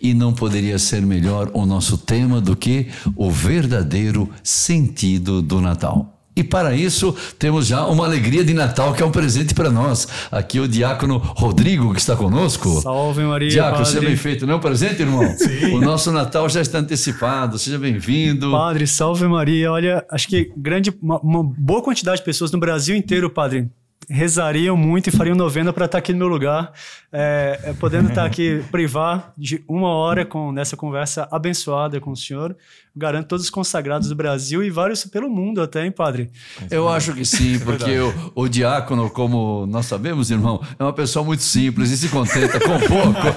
[0.00, 6.16] E não poderia ser melhor o nosso tema do que o verdadeiro sentido do Natal.
[6.36, 10.06] E para isso, temos já uma alegria de Natal, que é um presente para nós.
[10.30, 12.82] Aqui o diácono Rodrigo, que está conosco.
[12.82, 13.48] Salve Maria.
[13.48, 13.90] Diácono, padre.
[13.90, 15.24] seja bem feito, não é um presente, irmão?
[15.34, 15.72] Sim.
[15.72, 18.50] O nosso Natal já está antecipado, seja bem-vindo.
[18.50, 19.72] Padre, salve Maria.
[19.72, 23.70] Olha, acho que grande, uma, uma boa quantidade de pessoas no Brasil inteiro, padre,
[24.08, 26.72] rezariam muito e fariam novena para estar aqui no meu lugar,
[27.12, 32.16] é, é, podendo estar aqui privar de uma hora com nessa conversa abençoada com o
[32.16, 32.56] senhor.
[32.98, 36.30] Garanto todos os consagrados do Brasil e vários pelo mundo até, hein, padre?
[36.70, 41.22] Eu acho que sim, porque o, o diácono, como nós sabemos, irmão, é uma pessoa
[41.22, 43.36] muito simples e se contenta com pouco.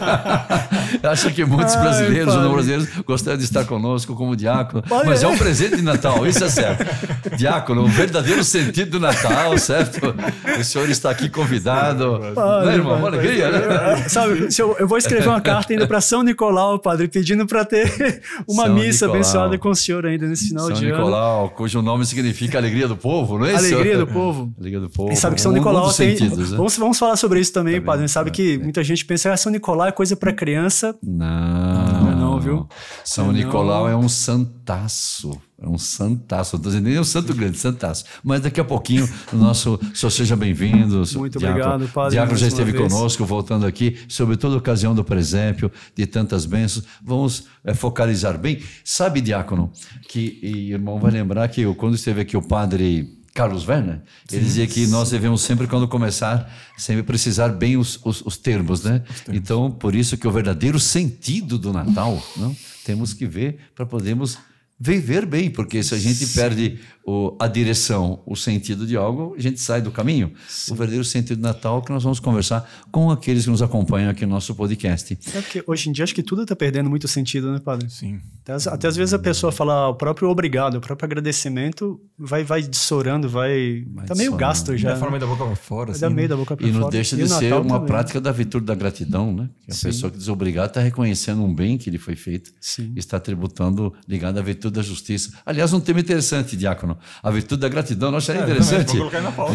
[1.03, 5.09] acho que muitos Ai, brasileiros ou não brasileiros gostariam de estar conosco como diácono, Padre,
[5.09, 5.37] mas é um é.
[5.37, 7.35] presente de Natal, isso é certo.
[7.35, 10.15] Diácono, o verdadeiro sentido do Natal, certo?
[10.57, 12.19] O senhor está aqui convidado.
[12.33, 12.93] Padre, Não é, irmão?
[12.97, 14.03] Uma padre, alegria, né?
[14.05, 17.65] É, Sabe, eu, eu vou escrever uma carta ainda para São Nicolau, padre, pedindo para
[17.65, 19.15] ter uma São missa Nicolau.
[19.15, 20.97] abençoada com o senhor ainda nesse final São de ano.
[20.97, 23.73] Nicolau, cujo nome significa alegria do povo, não é isso?
[23.73, 24.53] Alegria do povo.
[24.59, 25.11] Alegria do povo.
[25.11, 26.15] E sabe que São Um- um Nicolau dos tem.
[26.17, 26.57] sentidos, né?
[26.57, 28.07] vamos, vamos falar sobre isso também, Tá padre.
[28.07, 28.57] Sabe É, que é.
[28.57, 30.95] muita gente pensa que São Nicolau é coisa para criança.
[31.03, 32.67] Não, Não é não, viu?
[33.03, 35.31] São Não é Nicolau é um santaço.
[35.61, 36.55] É um santaço.
[36.55, 38.05] Não estou dizendo nem um santo grande, santaço.
[38.23, 39.77] Mas daqui a pouquinho, o nosso.
[39.93, 41.03] Senhor seja bem-vindo.
[41.15, 41.63] Muito Diácono.
[41.63, 46.05] obrigado, padre, Diácono já esteve conosco, voltando aqui, sobre toda a ocasião do presépio, de
[46.05, 46.85] tantas bênçãos.
[47.03, 48.61] Vamos eh, focalizar bem.
[48.85, 49.71] Sabe, Diácono,
[50.07, 53.15] que, e irmão vai lembrar que eu, quando esteve aqui o padre.
[53.31, 58.21] Carlos Werner, ele dizia que nós devemos sempre, quando começar, sempre precisar bem os, os,
[58.25, 59.03] os termos, né?
[59.31, 62.53] Então, por isso que o verdadeiro sentido do Natal, não?
[62.83, 64.37] temos que ver para podermos
[64.79, 69.41] viver bem, porque se a gente perde o, a direção, o sentido de algo, a
[69.41, 70.31] gente sai do caminho.
[70.69, 74.11] O verdadeiro sentido do Natal é que nós vamos conversar com aqueles que nos acompanham
[74.11, 75.17] aqui no nosso podcast.
[75.35, 77.89] É porque hoje em dia acho que tudo está perdendo muito sentido, né, padre?
[77.89, 78.19] Sim.
[78.43, 82.43] Até, às- até às vezes a pessoa fala o próprio obrigado, o próprio agradecimento, vai,
[82.43, 83.83] vai dissorando, vai.
[83.93, 84.37] Vai tá meio dissorando.
[84.37, 84.89] gasto já.
[84.89, 84.99] Da né?
[84.99, 86.01] forma da boca pra fora, assim.
[86.01, 86.09] né?
[86.09, 86.91] meio da boca pra E não fora.
[86.91, 87.87] deixa de ser uma também.
[87.87, 89.49] prática da virtude da gratidão, né?
[89.65, 89.87] Que a Sim.
[89.87, 92.93] pessoa que desobrigada está reconhecendo um bem que lhe foi feito, Sim.
[92.95, 95.31] está tributando ligado à virtude da justiça.
[95.45, 96.97] Aliás, um tema interessante, Diácono.
[97.23, 98.87] A virtude da gratidão, nós acharia É, interessante.
[98.87, 99.53] Vou colocar na pauta.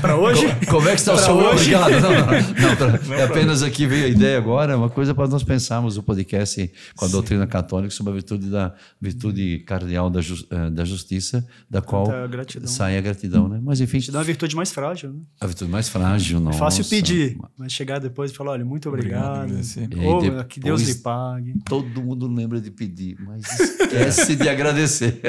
[0.00, 0.46] Para hoje?
[0.66, 1.74] Co- Como é que está o Pra seu hoje?
[1.74, 2.00] obrigado?
[2.00, 5.14] Não, não, não, pra- Não, é apenas aqui veio a ideia agora, é uma coisa
[5.14, 10.08] para nós pensarmos o podcast com a doutrina católica sobre a virtude da virtude cardeal
[10.10, 12.66] da, jus- eh, da justiça, da qual a gratidão.
[12.68, 13.60] sai a gratidão, né?
[13.62, 15.20] Mas enfim, Te dá uma virtude mais frágil, né?
[15.40, 16.58] a virtude mais frágil, É nossa.
[16.58, 20.04] fácil pedir, mas chegar depois e falar, olha, muito Obrigado, obrigado.
[20.04, 21.54] Ou depois- que Deus lhe pague.
[21.64, 25.20] Todo mundo lembra de pedir, mas esquece de agradecer.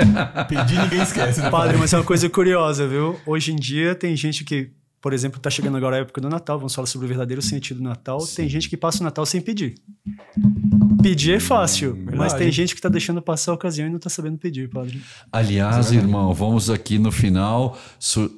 [0.47, 1.49] Pedir ninguém esquece, né?
[1.49, 3.19] Padre, mas é uma coisa curiosa, viu?
[3.25, 6.57] Hoje em dia tem gente que, por exemplo, tá chegando agora a época do Natal,
[6.57, 8.19] vamos falar sobre o verdadeiro sentido do Natal.
[8.35, 9.75] Tem gente que passa o Natal sem pedir.
[11.05, 12.37] Pedir é fácil, mas verdade.
[12.37, 14.99] tem gente que tá deixando passar a ocasião e não tá sabendo pedir, padre.
[15.31, 17.77] Aliás, irmão, vamos aqui no final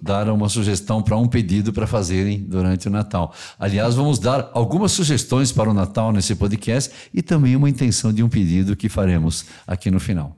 [0.01, 3.33] dar uma sugestão para um pedido para fazerem durante o Natal.
[3.57, 8.21] Aliás, vamos dar algumas sugestões para o Natal nesse podcast e também uma intenção de
[8.21, 10.37] um pedido que faremos aqui no final.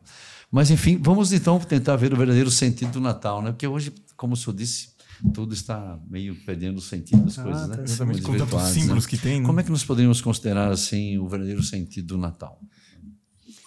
[0.51, 3.51] Mas enfim, vamos então tentar ver o verdadeiro sentido do Natal, né?
[3.51, 4.89] Porque hoje, como o senhor disse,
[5.33, 7.75] tudo está meio perdendo o sentido das Ah, coisas, tá né?
[7.75, 7.89] certo.
[7.89, 9.09] Exatamente, com tantos símbolos né?
[9.09, 9.39] que tem.
[9.41, 9.45] né?
[9.45, 12.59] Como é que nós poderíamos considerar assim o verdadeiro sentido do Natal?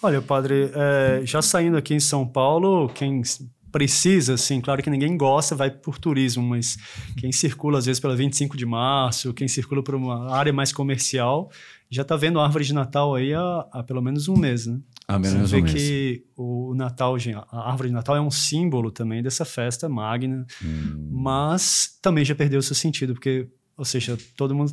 [0.03, 3.22] Olha, padre, é, já saindo aqui em São Paulo, quem
[3.70, 6.76] precisa, assim, claro que ninguém gosta, vai por turismo, mas
[7.16, 11.50] quem circula às vezes pela 25 de março, quem circula por uma área mais comercial,
[11.94, 14.80] já está vendo a árvore de Natal aí há, há pelo menos um mês, né?
[15.06, 15.75] Ah, Você menos vê um mês.
[15.75, 20.47] que o Natal, gente, a árvore de Natal é um símbolo também dessa festa magna,
[20.64, 21.08] Hum.
[21.12, 24.72] mas também já perdeu o seu sentido, porque, ou seja, todo mundo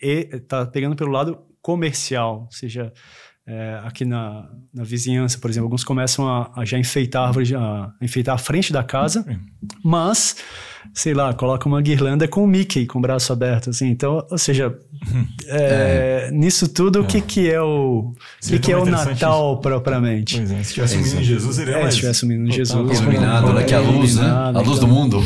[0.00, 2.92] está pegando pelo lado comercial, ou seja,
[3.52, 7.44] é, aqui na, na vizinhança, por exemplo, alguns começam a, a já enfeitar a árvore,
[7.46, 9.24] já- a enfeitar a frente da casa,
[9.82, 10.36] mas,
[10.94, 14.38] sei lá, coloca uma guirlanda com o Mickey com o braço aberto, assim, então, ou
[14.38, 14.72] seja,
[15.48, 20.36] é, nisso tudo, o que que é o, o que, que é o Natal propriamente?
[20.36, 21.94] Pois é, se tivesse um menino Jesus, seria É, mais...
[21.94, 23.64] se tivesse um menino Jesus, Iluminado, né?
[23.64, 24.28] Que é a luz, né?
[24.28, 24.88] A luz do então.
[24.88, 25.18] mundo.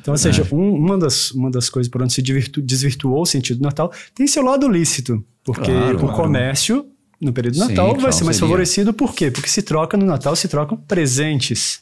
[0.00, 3.26] Então, ou seja, um- uma, das, uma das coisas por onde se desvirtu- desvirtuou o
[3.26, 6.16] sentido do Natal tem seu lado lícito, porque Claro, o claro.
[6.16, 6.86] comércio
[7.20, 8.48] no período do Sim, Natal vai claro, ser mais seria.
[8.48, 9.30] favorecido, por quê?
[9.30, 11.80] Porque se troca no Natal, se trocam presentes.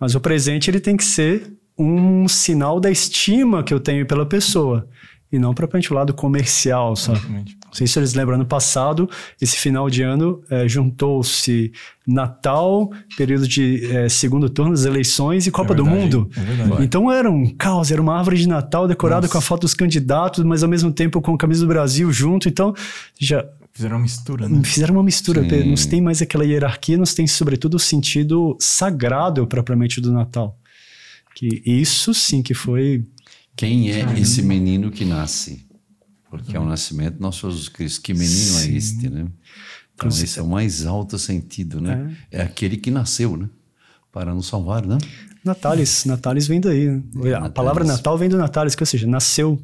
[0.00, 4.24] Mas o presente ele tem que ser um sinal da estima que eu tenho pela
[4.26, 4.88] pessoa.
[5.32, 7.18] E não propriamente o lado comercial, sabe?
[7.18, 7.58] Exatamente.
[7.66, 11.72] Não sei se eles lembram, ano passado, esse final de ano, eh, juntou-se
[12.06, 16.30] Natal, período de eh, segundo turno das eleições e Copa do verdade, Mundo.
[16.78, 16.84] é.
[16.84, 19.32] Então era um caos, era uma árvore de Natal decorada Nossa.
[19.32, 22.48] com a foto dos candidatos, mas ao mesmo tempo com a camisa do Brasil junto.
[22.48, 22.72] Então,
[23.18, 23.44] já
[23.74, 24.62] Fizeram uma mistura, né?
[24.64, 25.42] Fizeram uma mistura.
[25.42, 25.68] Sim.
[25.68, 30.12] Não se tem mais aquela hierarquia, não se tem, sobretudo, o sentido sagrado propriamente do
[30.12, 30.56] Natal.
[31.34, 33.04] Que isso sim que foi.
[33.56, 35.66] Quem é esse menino que nasce?
[36.30, 38.02] Porque é o nascimento do nosso Jesus Cristo.
[38.02, 38.72] Que menino Sim.
[38.72, 39.26] é este, né?
[39.94, 42.16] Então, esse é o mais alto sentido, né?
[42.30, 43.48] É, aquele que nasceu, né?
[44.12, 44.98] Para nos salvar, né?
[45.44, 46.86] Natalis, Natalis vem daí.
[46.88, 47.02] né?
[47.14, 47.52] A Natalis.
[47.54, 49.60] palavra Natal vem do Natalis, que ou seja, nasceu.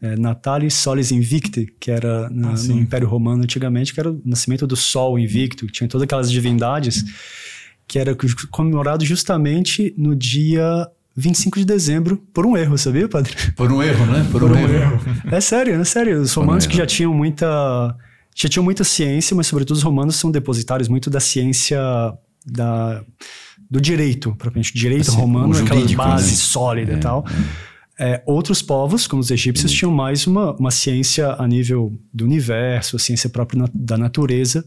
[0.00, 4.20] É, Natalis Solis Invicti, que era na- Ah, no Império Romano antigamente, que era o
[4.24, 7.04] nascimento do Sol invicto, tinha todas aquelas divindades,
[7.88, 8.16] que era
[8.50, 10.86] comemorado justamente no dia
[11.16, 13.32] 25 de dezembro, por um erro, sabia, padre?
[13.56, 14.26] Por um erro, né?
[14.30, 15.00] Por, um, erro.
[15.30, 16.20] É sério, é sério.
[16.20, 17.46] Os romanos que já tinham muita.
[18.36, 21.78] Já tinham muita ciência, mas sobretudo os romanos são depositários muito da ciência
[22.44, 23.04] da,
[23.70, 24.72] do direito, propriamente.
[24.74, 26.36] Direito Assim, romano o é aquela jurídico, base né?
[26.36, 27.24] sólida e tal.
[27.98, 32.96] É, outros povos, como os egípcios, tinham mais uma, uma ciência a nível do universo,
[32.96, 34.64] a ciência própria na- da natureza.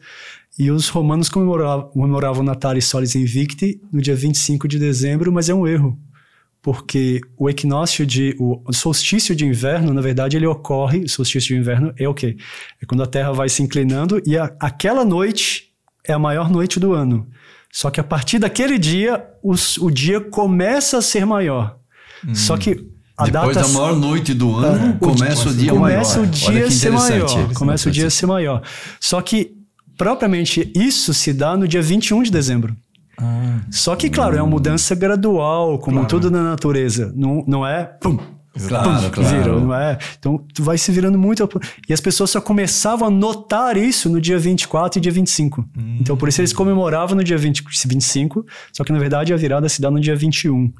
[0.57, 5.54] E os romanos comemoravam, comemoravam Natalis Solis Invicti no dia 25 de dezembro, mas é
[5.54, 6.00] um erro
[6.62, 11.62] porque o equinócio de o solstício de inverno, na verdade, ele ocorre, o solstício de
[11.62, 12.36] inverno é o quê?
[12.81, 15.69] É quando a Terra vai se inclinando e a- aquela noite
[16.06, 17.25] é a maior noite do ano.
[17.72, 21.78] Só que a partir daquele dia, os- o dia começa a ser maior.
[22.34, 22.72] Só que
[23.18, 26.28] a Depois data da maior noite do ano, o começa o dia começa maior.
[26.28, 27.54] o dia que ser maior.
[27.54, 28.62] Começa o dia a ser maior.
[29.00, 29.52] Só que
[29.98, 32.75] propriamente isso se dá no dia 21 de dezembro.
[33.19, 36.08] Ah, Só que, claro, é uma mudança gradual, como Claro.
[36.08, 37.12] tudo na natureza.
[37.16, 37.84] Não, não é.
[38.00, 38.19] Pum,
[38.68, 39.44] Claro, pum, claro.
[39.44, 39.98] Vira, não é?
[40.18, 41.48] Então, tu vai se virando muito.
[41.88, 45.65] E as pessoas só começavam a notar isso no dia 24 e dia 25.
[46.00, 49.68] Então, por isso eles comemoravam no dia 20, 25, só que na verdade a virada
[49.69, 50.74] se dá no dia 21.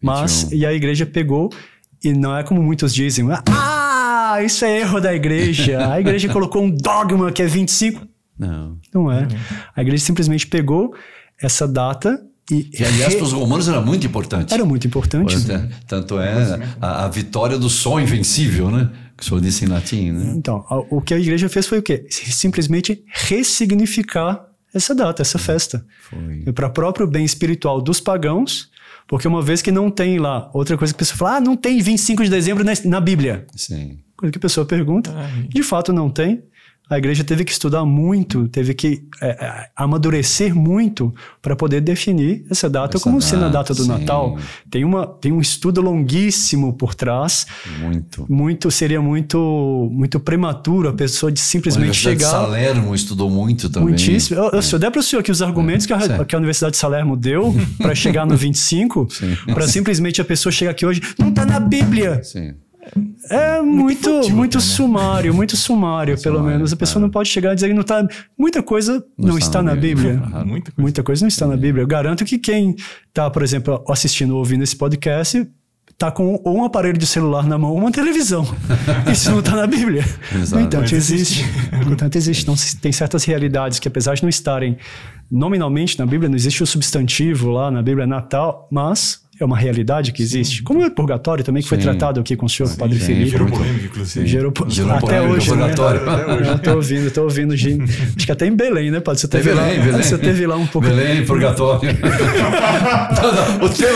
[0.00, 0.58] Mas, 21.
[0.58, 1.50] e a igreja pegou,
[2.02, 5.90] e não é como muitos dizem, ah, isso é erro da igreja.
[5.92, 8.06] A igreja colocou um dogma que é 25.
[8.38, 8.78] Não.
[8.94, 9.26] Não é.
[9.74, 10.94] A igreja simplesmente pegou
[11.40, 12.20] essa data
[12.50, 12.64] e.
[12.64, 14.52] Que, aliás, para os romanos era muito importante.
[14.54, 15.32] Era muito importante.
[15.34, 15.68] Pois é.
[15.86, 18.90] Tanto é a, a vitória do sol invencível, né?
[19.16, 20.32] Que o senhor disse em latim, né?
[20.36, 22.06] Então, a- o que a igreja fez foi o quê?
[22.10, 25.84] Simplesmente ressignificar essa data, essa festa.
[26.08, 26.52] Foi.
[26.52, 28.70] Para o próprio bem espiritual dos pagãos,
[29.06, 31.56] porque uma vez que não tem lá, outra coisa que a pessoa fala, ah, não
[31.56, 33.46] tem 25 de dezembro na, na Bíblia.
[33.56, 33.98] Sim.
[34.16, 35.48] Coisa que a pessoa pergunta, Ai.
[35.48, 36.42] de fato não tem.
[36.90, 42.46] A igreja teve que estudar muito, teve que é, é, amadurecer muito para poder definir
[42.50, 43.88] essa data Essa como sendo a data, data do sim.
[43.88, 44.38] Natal.
[44.70, 47.46] Tem, uma, tem um estudo longuíssimo por trás.
[47.80, 48.26] Muito.
[48.28, 53.28] Muito seria muito muito prematuro a pessoa de A simplesmente Universidade de chegar Salerno estudou
[53.28, 53.90] muito também.
[53.90, 54.40] Muitíssimo.
[54.40, 56.38] Eu, eu, se eu der para o senhor aqui os argumentos que, a, que a
[56.38, 59.08] Universidade de Salermo deu para chegar no 25,
[59.46, 62.22] para simplesmente a pessoa chegar aqui hoje, não está na Bíblia.
[62.22, 62.54] Sim.
[63.30, 64.72] É muito, infantil muito até, né?
[64.72, 66.72] sumário, muito sumário, pelo Sumário, menos.
[66.72, 67.02] A pessoa é.
[67.02, 68.06] não pode chegar e dizer que não está.
[68.36, 70.18] Muita coisa não, está, na Bíblia.
[70.18, 70.46] Claro.
[70.46, 70.82] muita coisa.
[70.82, 71.82] Muita coisa não está na Bíblia.
[71.82, 72.74] Eu garanto que quem
[73.08, 75.46] está, por exemplo, assistindo ou ouvindo esse podcast
[75.98, 78.46] está com ou um aparelho de celular na mão ou uma televisão.
[79.10, 80.04] Isso não está na Bíblia.
[80.32, 80.54] Exato.
[80.54, 81.44] No entanto, existe.
[81.84, 82.42] No entanto, existe.
[82.42, 84.76] Então, tem certas realidades que, apesar de não estarem
[85.30, 90.10] nominalmente na Bíblia, não existe o substantivo lá na Bíblia Natal, mas é uma realidade
[90.12, 90.62] que existe.
[90.62, 91.84] Como é o purgatório também, que foi Sim.
[91.84, 93.30] tratado aqui com o senhor, Padre sim, Felipe.
[93.30, 94.26] Gerou polêmica, inclusive.
[94.26, 95.56] Gerou, po- Gerou até polêmica, hoje, né?
[95.56, 96.10] purgatório.
[96.10, 96.58] Até hoje.
[96.62, 97.56] Tô ouvindo, tô ouvindo.
[97.56, 97.78] De,
[98.16, 99.20] acho que até em Belém, né, Padre?
[99.20, 100.02] Você teve, lá, Belém, Belém.
[100.02, 100.88] Você teve lá um pouco.
[100.88, 101.80] Belém, purgatório.
[103.22, 103.88] não, não, o teu.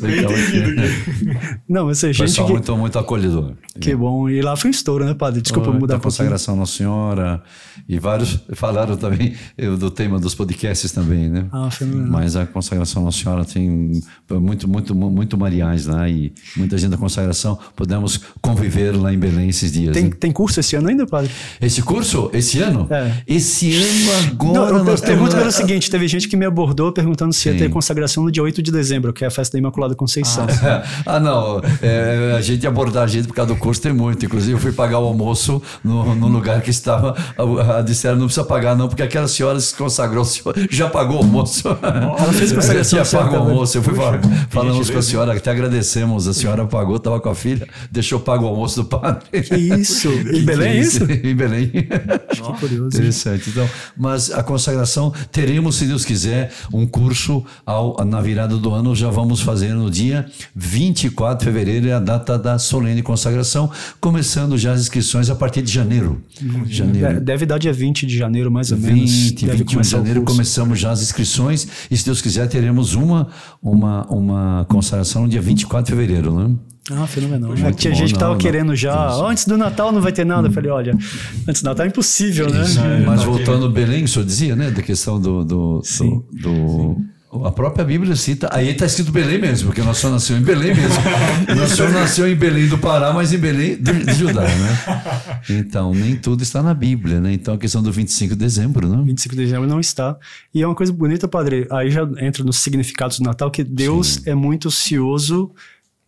[0.00, 1.60] Bem- entendido aqui.
[1.68, 3.52] Não, mas é gente Pessoal que, muito, muito acolhedor.
[3.80, 4.28] que bom.
[4.28, 5.40] E lá foi um estouro, né, Padre?
[5.40, 6.18] Desculpa Foi, mudar da pouquinho.
[6.18, 7.42] consagração Nossa Senhora
[7.88, 11.46] e vários falaram também eh, do tema dos podcasts também, né?
[11.52, 12.10] Ah, fenomenal.
[12.10, 16.96] Mas a consagração Nossa Senhora tem muito, muito, muito mariais lá e muita gente da
[16.96, 19.92] consagração podemos conviver lá em Belém esses dias.
[19.92, 20.10] Tem, né?
[20.18, 21.30] tem curso esse ano ainda, Padre?
[21.60, 22.86] Esse curso, esse ano?
[22.90, 23.12] É.
[23.26, 25.34] Esse ano agora Não, nós temos...
[25.34, 27.58] pelo seguinte: teve gente que me abordou perguntando se ia Sim.
[27.58, 30.46] ter consagração no dia 8 de dezembro, que é a festa da Imaculada Conceição.
[31.06, 31.60] ah, não.
[31.82, 34.24] é, a gente abordar a gente por causa do curso tem muito.
[34.24, 37.16] Inclusive, eu fui pagar o almoço no, no lugar que estava.
[37.36, 40.26] A, a, disseram, não precisa pagar, não, porque aquela senhora se consagrou,
[40.70, 41.68] já pagou o almoço.
[41.82, 43.78] Ela fez Já certa, pago o almoço.
[43.78, 44.20] Eu fui falar,
[44.50, 46.26] falamos com a senhora, até agradecemos.
[46.28, 49.24] A senhora pagou, estava com a filha, deixou pago o almoço do padre.
[49.42, 50.08] Que isso?
[50.32, 51.04] Em Belém é isso?
[51.10, 51.68] em Belém.
[51.68, 52.96] Que curioso.
[52.96, 53.50] Interessante.
[53.50, 58.94] Então, mas a consagração, teremos, se Deus quiser, um curso ao, na virada do ano.
[58.94, 63.70] Já vamos fazer no dia 24 de fevereiro, é a data da solene consagração,
[64.00, 66.20] começando já as inscrições a partir de janeiro.
[66.40, 67.20] De- Janeiro.
[67.20, 69.10] Deve dar dia 20 de janeiro, mais ou menos.
[69.10, 73.28] 20, Deve 21 de janeiro começamos já as inscrições e se Deus quiser teremos uma,
[73.62, 76.56] uma, uma consagração no dia 24 de fevereiro, né?
[76.90, 77.50] Ah, fenomenal.
[77.50, 78.76] Muito Tinha bom, gente que tava não, querendo não.
[78.76, 79.12] já.
[79.12, 80.48] Antes do Natal não vai ter nada.
[80.48, 80.98] Eu falei, olha,
[81.46, 82.62] antes do Natal é impossível, né?
[82.62, 82.80] Isso.
[83.06, 85.44] Mas voltando ao Belém, o senhor dizia, né, da questão do.
[85.44, 86.22] do, Sim.
[86.32, 86.96] do, do-
[87.44, 90.74] a própria Bíblia cita, aí está escrito Belém mesmo, porque nós só nasceu em Belém
[90.74, 91.02] mesmo.
[91.54, 95.42] nós só nasceu em Belém do Pará, mas em Belém do, de Judá, né?
[95.50, 97.32] Então, nem tudo está na Bíblia, né?
[97.32, 99.02] Então, a questão do 25 de dezembro, né?
[99.04, 100.16] 25 de dezembro não está.
[100.54, 101.66] E é uma coisa bonita, padre.
[101.70, 105.50] Aí já entra nos significados do Natal, que Deus é muito ocioso,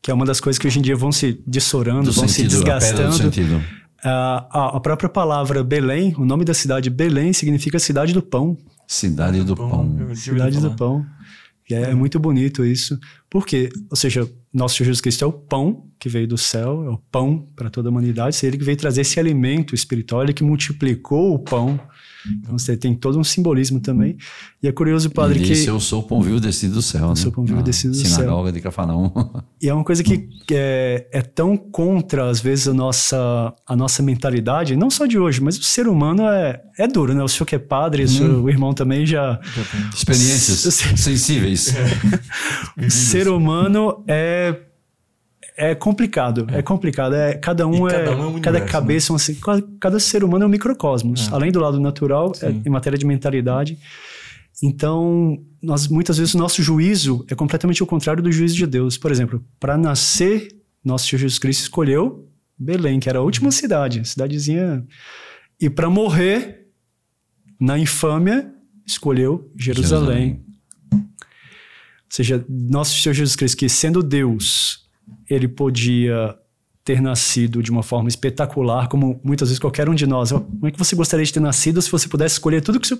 [0.00, 2.50] que é uma das coisas que hoje em dia vão se dissorando, Do vão sentido,
[2.50, 3.12] se a desgastando.
[3.12, 3.62] sentido.
[4.02, 8.56] Ah, a, a própria palavra Belém, o nome da cidade Belém, significa cidade do pão.
[8.90, 9.96] Cidade do Pão.
[9.98, 11.06] tive Cidade do pão.
[11.70, 12.98] E é, muito bonito isso.
[13.30, 13.70] Por quê?
[13.88, 16.98] Ou seja, nosso Senhor Jesus Cristo é o pão que veio do céu, é o
[16.98, 18.36] pão para toda a humanidade.
[18.42, 21.78] É ele que veio trazer esse alimento espiritual, ele que multiplicou o pão.
[22.40, 24.16] Então você tem todo um simbolismo também.
[24.62, 25.66] E é curioso, padre, Ele que.
[25.66, 27.14] eu sou o pão vivo descido do céu, né?
[27.16, 28.10] sou o pão vivo Na descido do céu.
[28.10, 29.10] Sinagoga de Cafarnaum.
[29.62, 34.02] E é uma coisa que é, é tão contra, às vezes, a nossa, a nossa
[34.02, 37.22] mentalidade, não só de hoje, mas o ser humano é, é duro, né?
[37.22, 39.38] O senhor que é padre, o, senhor- o irmão também já.
[39.54, 39.62] Já.
[39.94, 41.74] Experiências sensíveis.
[42.86, 44.56] O ser humano é.
[45.56, 47.14] É complicado, é, complicado.
[47.14, 48.04] É, cada um E é.
[48.04, 49.36] cada um é um cada universo, cabeça, é um assim,
[49.80, 51.28] cada, ser humano é um microcosmos.
[51.28, 51.34] É.
[51.34, 53.78] Além do lado natural, é, em matéria de mentalidade.
[54.62, 58.98] Então, nós muitas vezes o nosso juízo é completamente o contrário do juízo de Deus.
[58.98, 60.48] Por exemplo, para nascer,
[60.84, 62.26] nosso Senhor Jesus Cristo escolheu
[62.58, 64.86] Belém, que era a última cidade, cidadezinha.
[65.58, 66.66] E para morrer
[67.58, 68.52] na infâmia,
[68.86, 70.44] escolheu Jerusalém.
[70.92, 71.00] Ou
[72.10, 74.89] seja, nosso Senhor Jesus Cristo, que sendo Deus,
[75.30, 76.34] ele podia
[76.84, 80.32] ter nascido de uma forma espetacular, como muitas vezes qualquer um de nós.
[80.32, 82.98] Como é que você gostaria de ter nascido se você pudesse escolher tudo que você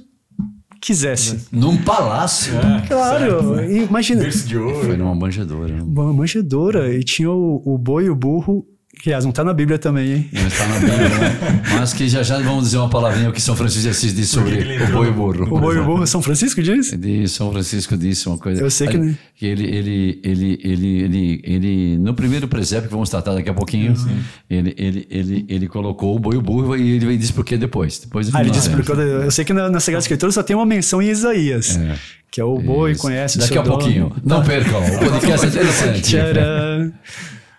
[0.81, 1.47] quisesse?
[1.53, 2.55] Num palácio.
[2.57, 3.73] É, Claro, certo.
[3.73, 4.23] imagina.
[4.23, 4.85] Berço de ouro.
[4.87, 5.75] Foi numa manjedoura.
[5.77, 5.83] né?
[5.83, 8.67] Uma manjedoura, e tinha o, o boi e o burro,
[9.03, 10.29] que aliás não tá na Bíblia também, hein?
[10.33, 11.63] Não está na Bíblia, né?
[11.79, 14.33] Mas que já já vamos dizer uma palavrinha o que São Francisco de Assis disse
[14.33, 15.45] sobre o boi e o burro.
[15.57, 16.91] O boi e o burro, São Francisco diz?
[16.93, 18.61] De São Francisco disse uma coisa.
[18.63, 22.93] Eu sei que- Ele, que ele, ele, ele, ele, ele, ele, no primeiro presépio que
[22.95, 23.95] vamos tratar daqui a pouquinho,
[24.51, 27.57] ele, ele, ele, ele colocou o boi e o burro e ele disse por que
[27.57, 27.99] depois.
[28.01, 28.85] Depois Ah, ele disse, lembro.
[28.85, 31.77] porque eu, eu sei que na, na Sagrada Escritura só tem uma menção em Isaías,
[31.79, 31.95] É.
[32.31, 33.01] que é o boi Isso.
[33.01, 34.09] conhece o Daqui seu a pouquinho.
[34.11, 34.23] dono.
[34.25, 34.79] Não percam.
[34.85, 36.01] O podcast é interessante.
[36.03, 36.93] Tcharam!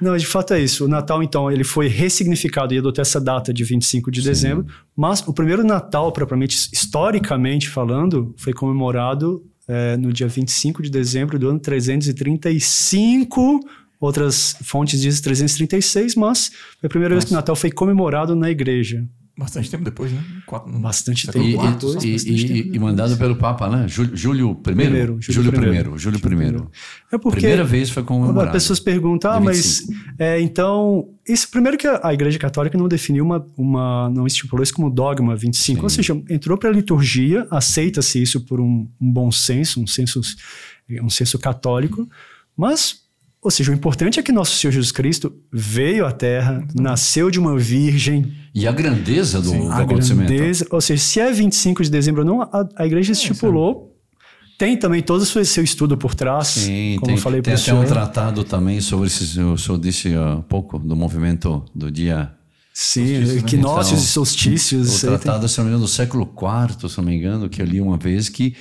[0.01, 0.85] Não, de fato é isso.
[0.85, 4.65] O Natal, então, ele foi ressignificado e adotou essa data de 25 de dezembro,
[4.95, 11.37] mas o primeiro Natal, propriamente, historicamente falando, foi comemorado eh, no dia 25 de dezembro
[11.37, 13.59] do ano 335.
[13.99, 18.49] Outras fontes dizem 336, mas foi a primeira vez que o Natal foi comemorado na
[18.49, 19.05] igreja.
[19.37, 20.23] Bastante tempo depois, né?
[20.45, 21.61] Quatro, Bastante século E, tempo.
[21.63, 23.87] quatro, e, bastante e, tempo e, mandado pelo Papa, né?
[23.87, 24.55] Júlio, Júlio I?
[24.61, 25.95] Primeiro, Júlio Júlio primeiro.
[25.95, 25.99] I.
[25.99, 26.67] Júlio I.
[27.11, 28.47] É porque Primeira vez foi comemorado.
[28.47, 30.15] As pessoas perguntam, ah, mas 25.
[30.19, 34.63] é, então, isso primeiro que a, a Igreja Católica não definiu uma, uma, não estipulou
[34.63, 35.83] isso como dogma 25, Sim.
[35.83, 40.19] ou seja, entrou para a liturgia, aceita-se isso por um, um bom senso, um senso,
[41.01, 42.07] um senso católico,
[42.55, 43.01] mas,
[43.43, 47.39] ou seja, o importante é que nosso Senhor Jesus Cristo veio à Terra, nasceu de
[47.39, 50.27] uma virgem, E a grandeza do, Sim, do a acontecimento.
[50.31, 53.89] grandeza, ou seja, se é 25 de dezembro ou não, a, a Igreja estipulou.
[54.59, 57.51] Tem também todo o seu, seu estudo por trás, Sim, como tem, eu falei tem
[57.55, 57.85] para o até um senhor.
[57.87, 62.31] tratado também sobre esse, o senhor disse há pouco do movimento do dia.
[62.73, 63.39] Sim, Solstício, né?
[63.41, 65.03] equinócios Então, e solstícios.
[65.03, 67.65] O tratado, se não me engano, do século IV, se não me engano, que eu
[67.65, 68.55] li uma vez, que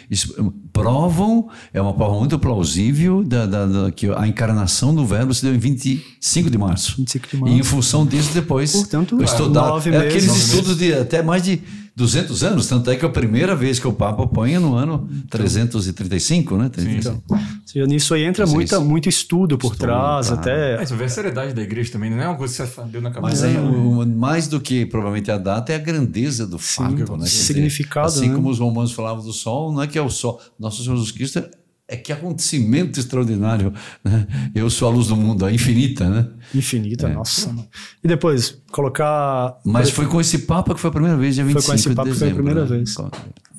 [0.73, 5.43] provam, é uma prova muito plausível, da, da- da- que a encarnação do verbo se
[5.45, 6.95] deu em 25 de março.
[6.99, 7.57] 25 de E março.
[7.57, 8.73] em função disso, depois.
[8.73, 9.69] Portanto, estudar.
[9.69, 10.07] nove é meses.
[10.29, 11.61] aqueles estudos de até mais de
[11.97, 14.75] 200 anos, tanto é que é a primeira vez que o Papa põe é no
[14.75, 16.69] ano 335, né?
[16.69, 17.23] 35.
[17.29, 18.85] Ou seja, nisso aí entra Sim, muita, sim.
[18.85, 20.35] muito estudo por Estudo, trás, tá.
[20.35, 20.83] até.
[20.83, 23.01] É, você vê a seriedade da igreja também, não é uma coisa que você deu
[23.03, 23.47] na cabeça.
[23.47, 27.27] Mas é, o- mais do que provavelmente a data é a grandeza do fato, né?
[27.27, 28.35] Significado, Assim né?
[28.35, 30.41] como os romanos falavam do sol, não é que é o sol.
[30.59, 31.43] Nosso Senhor Jesus Cristo
[31.91, 33.73] é- é que acontecimento extraordinário.
[34.05, 34.27] Né?
[34.55, 36.29] Eu sou a luz do mundo, a infinita, né?
[36.55, 37.55] Infinita, nossa.
[38.03, 39.59] E depois, colocar.
[39.65, 41.95] Mas foi com esse Papa que foi a primeira vez, dia Foi 25 com esse
[41.95, 42.67] Papa de que foi a primeira né?
[42.67, 42.95] vez.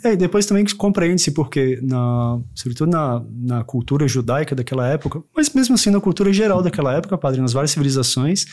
[0.04, 5.54] É, e depois também compreende-se porque, na, sobretudo na, na cultura judaica daquela época, mas
[5.54, 8.46] mesmo assim na cultura geral daquela época, padre, nas várias civilizações,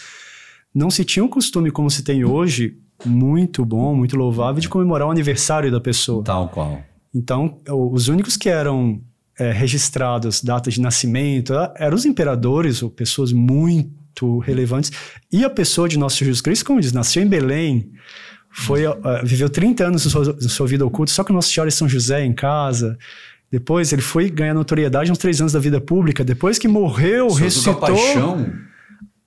[0.74, 5.08] não se tinha um costume como se tem hoje, muito bom, muito louvável, de comemorar
[5.08, 6.22] o aniversário da pessoa.
[6.22, 6.82] Tal qual.
[7.14, 9.00] Então, os únicos que eram
[9.38, 14.90] é, registrados datas de nascimento ah, eram os imperadores ou pessoas muito relevantes.
[15.30, 17.90] E a pessoa de nosso Jesus Cristo, como diz, nasceu em Belém,
[18.50, 21.72] foi, ah, viveu 30 anos da sua, sua vida oculta, só com Nossa Senhora e
[21.72, 22.98] São José em casa.
[23.50, 26.22] Depois ele foi ganhar notoriedade uns três anos da vida pública.
[26.22, 27.80] Depois que morreu, Só ressuscitou.
[27.80, 28.67] paixão.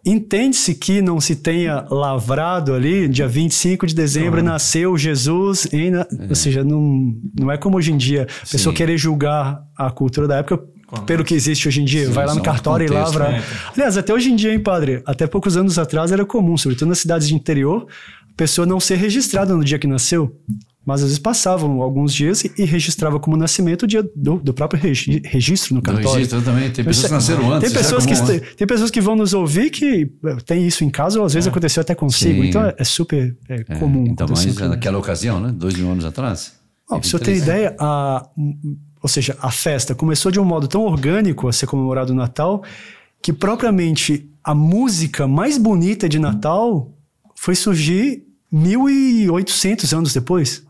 [0.05, 6.07] Entende-se que não se tenha lavrado ali, dia 25 de dezembro, nasceu Jesus, em, na-
[6.29, 8.77] ou seja, não, não é como hoje em dia, a pessoa Sim.
[8.77, 10.59] querer julgar a cultura da época
[11.05, 12.07] pelo que existe hoje em dia.
[12.07, 13.31] Sim, Vai lá no cartório e contexto, lavra.
[13.37, 13.43] né?
[13.75, 15.01] Aliás, até hoje em dia, hein, padre?
[15.05, 17.85] Até poucos anos atrás era comum, sobretudo nas cidades de interior,
[18.29, 20.35] a pessoa não ser registrada no dia que nasceu.
[20.83, 24.51] Mas às vezes passavam alguns dias e, e registrava como nascimento o dia do, do
[24.51, 26.11] próprio regi- registro no Do cartório.
[26.15, 26.71] registro também.
[26.71, 27.69] Tem pessoas que é- nasceram antes.
[27.71, 28.39] Tem é pessoas, que, comum, né?
[28.57, 31.47] tem pessoas que vão nos ouvir que eh, tem isso em casa, ou às vezes
[31.47, 32.41] aconteceu até consigo.
[32.41, 32.47] Sim.
[32.49, 34.15] Então é, é super é É, comum.
[34.27, 35.51] Mais com- naquela ocasião, né?
[35.55, 36.53] Dois mil anos atrás.
[36.89, 38.27] Ó, pra você ter ideia, a,
[39.03, 42.63] ou seja, a festa começou de um modo tão orgânico a ser comemorado o Natal,
[43.21, 46.91] que propriamente a música mais bonita de Natal
[47.35, 50.63] foi surgir 1800 anos depois.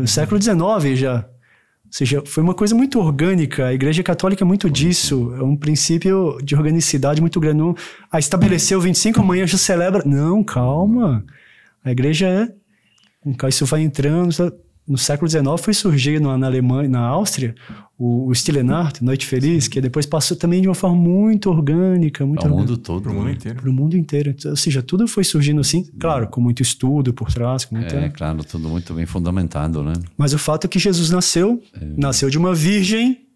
[0.00, 1.16] No século XIX já.
[1.16, 3.66] Ou seja, foi uma coisa muito orgânica.
[3.66, 5.34] A Igreja Católica é muito disso.
[5.38, 7.58] É um princípio de organicidade muito grande.
[7.58, 7.74] Não,
[8.12, 10.02] ah, estabeleceu 25, amanhã já celebra.
[10.04, 11.24] Não, calma.
[11.82, 12.48] A Igreja é
[13.48, 14.52] isso vai entrando.
[14.88, 17.54] No século XIX foi surgir na, na Alemanha, na Áustria,
[17.98, 22.24] o, o Stille Nacht, Noite Feliz, que depois passou também de uma forma muito orgânica,
[22.24, 23.02] muito Ao orgânica, mundo todo.
[23.02, 23.32] Pro mundo né?
[23.32, 23.60] inteiro.
[23.60, 24.34] para o mundo inteiro.
[24.46, 27.96] Ou seja, tudo foi surgindo assim, claro, com muito estudo por trás, com muita...
[27.96, 29.92] É, claro, tudo muito bem fundamentado, né?
[30.16, 31.62] Mas o fato é que Jesus nasceu,
[31.96, 33.27] nasceu de uma virgem.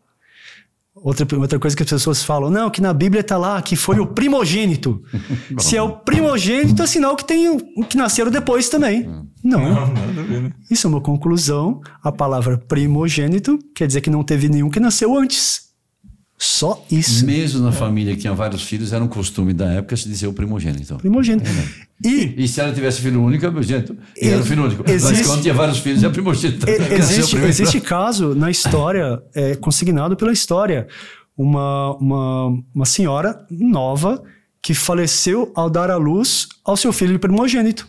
[1.05, 3.99] Outra, outra coisa que as pessoas falam, não, que na Bíblia está lá que foi
[3.99, 5.03] o primogênito.
[5.59, 9.03] Se é o primogênito, é sinal que tem o- que nasceram depois também.
[9.43, 9.59] Não.
[9.61, 9.87] Não,
[10.25, 10.53] ver, né?
[10.71, 11.81] Isso é uma conclusão.
[12.05, 15.62] A palavra primogênito quer dizer que não teve nenhum que nasceu antes.
[16.45, 17.25] Só isso.
[17.25, 20.33] Mesmo na família que tinha vários filhos, era um costume da época se dizer o
[20.33, 20.97] primogênito.
[20.97, 21.49] Primogênito.
[22.05, 23.97] E E se ela tivesse filho único, é primogênito.
[24.21, 24.83] E era o filho único.
[24.85, 26.67] Mas Existe- quando tinha vários filhos, é primogênito.
[26.99, 30.89] existe, existe caso na história, é, consignado pela história,
[31.39, 34.21] uma, uma, uma senhora nova
[34.61, 37.87] que faleceu ao dar à luz ao seu filho primogênito.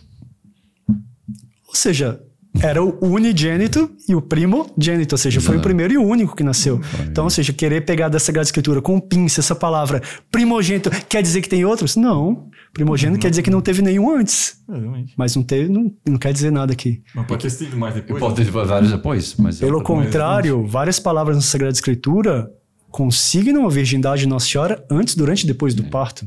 [1.66, 2.20] Ou seja,
[2.60, 6.42] era o unigênito e o primogênito, ou seja, foi o primeiro e o único que
[6.42, 6.80] nasceu.
[7.06, 11.42] Então, ou seja, querer pegar dessa Sagrada Escritura com pinça essa palavra primogênito quer dizer
[11.42, 11.96] que tem outros?
[11.96, 12.48] Não.
[12.72, 14.58] Primogênito quer dizer que não teve nenhum antes.
[14.68, 15.14] Exatamente.
[15.16, 17.02] Mas não teve, não, não quer dizer nada aqui.
[17.14, 18.20] Mas pode ter sido mais depois.
[18.20, 22.50] Pode ter vários depois, mas Pelo contrário, várias palavras na Sagrada Escritura
[22.90, 26.26] consignam a virgindade de Nossa Senhora antes, durante e depois do parto.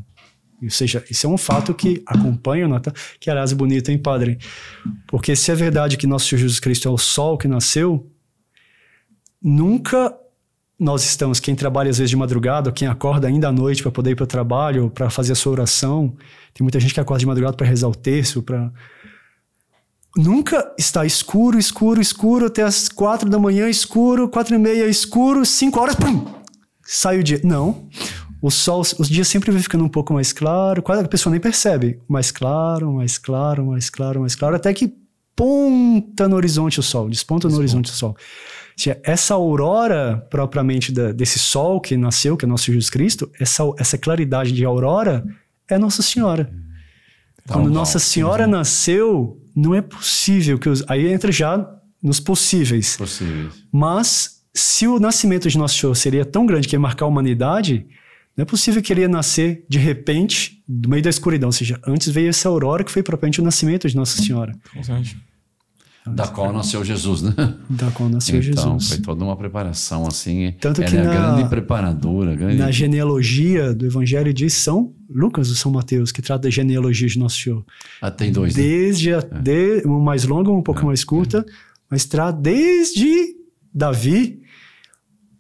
[0.62, 3.98] Ou seja, isso é um fato que acompanha o Natal, que aliás é bonito, hein,
[3.98, 4.40] padre?
[5.08, 8.12] Porque se é verdade que nosso Senhor Jesus Cristo é o sol que nasceu,
[9.42, 10.16] nunca
[10.80, 14.12] nós estamos, quem trabalha às vezes de madrugada, quem acorda ainda à noite para poder
[14.12, 16.16] ir para o trabalho, para fazer a sua oração,
[16.54, 18.72] tem muita gente que acorda de madrugada para rezar o terço, para
[20.16, 25.46] nunca está escuro, escuro, escuro, até as quatro da manhã escuro, quatro e meia escuro,
[25.46, 26.26] cinco horas, pum,
[26.84, 27.42] sai o dia.
[27.44, 27.88] Não.
[28.42, 31.40] O sol, os dias sempre vai ficando um pouco mais claro, quase a pessoa nem
[31.40, 32.00] percebe.
[32.08, 34.94] Mais claro, mais claro, mais claro, mais claro, até que
[35.36, 38.16] ponta no horizonte o sol, desponta no horizonte o sol.
[39.04, 43.98] Essa aurora propriamente da- desse sol que nasceu, que é nosso Jesus Cristo, essa, essa
[43.98, 45.24] claridade de aurora
[45.68, 46.52] é Nossa Senhora.
[47.48, 51.68] Quando Tal Nossa Senhora nasceu, não é possível que os, aí entra já
[52.02, 52.98] nos possíveis.
[52.98, 53.54] Possíveis.
[53.72, 57.88] Mas se o nascimento de Nosso Senhor seria tão grande que ia marcar a humanidade,
[58.38, 61.48] não é possível que ele ia nascer de repente do meio da escuridão.
[61.48, 65.18] Ou seja, antes veio essa aurora que foi propriamente o nascimento de Nossa Senhora, Exatamente.
[66.14, 67.34] Da qual nasceu Jesus, né?
[67.70, 68.90] da qual nasceu então, Jesus.
[68.90, 70.54] foi toda uma preparação assim.
[70.60, 72.34] Tanto que é a na- grande preparadora.
[72.34, 72.56] Grande...
[72.56, 77.20] Na genealogia do Evangelho diz São Lucas ou São Mateus, que trata da genealogia de
[77.20, 77.66] Nosso Senhor.
[78.02, 78.64] Ah, tem dois, né?
[78.64, 81.46] Desde a, de, uma mais longa, uma um pouco mais curta,
[81.90, 83.36] mas trata desde
[83.74, 84.42] Davi.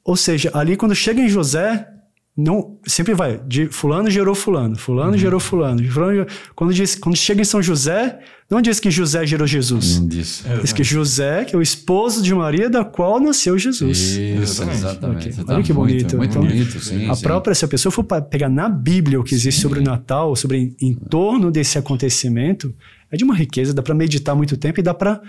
[0.04, 1.88] Ou seja, ali quando chega em José,
[2.38, 7.42] não sempre vai de fulano gerou fulano, fulano gerou fulano, fulano quando diz quando chega
[7.42, 10.00] em São José, não diz que José gerou Jesus.
[10.00, 10.44] Não disse.
[10.62, 13.98] Diz que José, que é o esposo de Maria, da qual nasceu Jesus.
[13.98, 14.22] Isso,
[14.62, 14.78] Exatamente.
[14.78, 15.30] exatamente.
[15.30, 15.44] Ok.
[15.46, 16.16] Tá Olha que bonito.
[16.18, 17.10] Muito Então, bonito, sim.
[17.10, 17.24] A sim.
[17.24, 20.58] própria, se a pessoa for pegar na Bíblia o que existe sobre o Natal, sobre
[20.60, 22.74] em, em torno desse acontecimento,
[23.12, 25.20] é de uma riqueza, dá para meditar muito tempo e dá para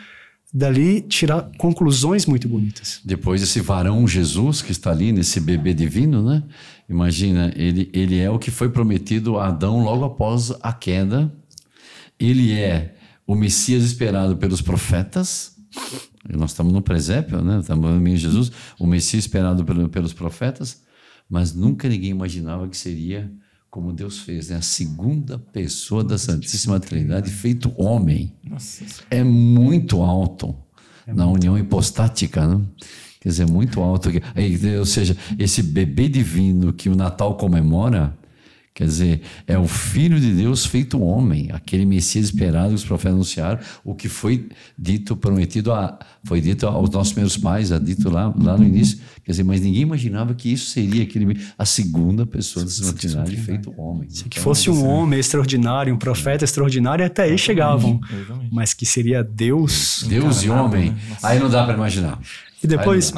[0.52, 3.00] dali tirar conclusões muito bonitas.
[3.04, 6.42] Depois esse varão Jesus que está ali nesse bebê divino, né?
[6.88, 11.32] Imagina, ele, ele é o que foi prometido a Adão logo após a queda.
[12.18, 12.94] Ele é
[13.26, 15.56] o Messias esperado pelos profetas.
[16.28, 17.60] Nós estamos no presépio, né?
[17.60, 20.82] Estamos no menino Jesus, o Messias esperado pelo- pelos profetas.
[21.28, 23.30] Mas nunca ninguém imaginava que seria
[23.70, 24.56] como Deus fez, né?
[24.56, 28.32] A segunda pessoa da Santíssima Trindade feito homem
[29.10, 30.56] é muito alto
[31.06, 32.64] na união hipostática, né?
[33.20, 34.10] Quer dizer, muito alto.
[34.78, 38.16] Ou seja, esse bebê divino que o Natal comemora,
[38.78, 43.12] Quer dizer, é o Filho de Deus feito homem, aquele Messias esperado que os profetas
[43.12, 44.46] anunciaram, o que foi
[44.78, 49.00] dito, prometido, a, foi dito aos nossos primeiros pais, a dito lá, lá no início.
[49.24, 53.74] Quer dizer, mas ninguém imaginava que isso seria aquele, a segunda pessoa Santíssima Trindade feito
[53.76, 54.08] homem.
[54.10, 58.00] Se que fosse um homem extraordinário, um profeta extraordinário, até aí chegavam.
[58.52, 60.04] Mas que seria Deus.
[60.08, 60.92] Deus e homem.
[60.92, 60.98] Né?
[61.24, 62.20] Aí não dá para imaginar.
[62.62, 63.12] E depois,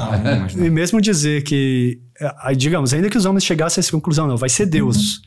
[0.55, 1.99] e mesmo dizer que,
[2.55, 5.21] digamos, ainda que os homens chegassem a essa conclusão, não, vai ser Deus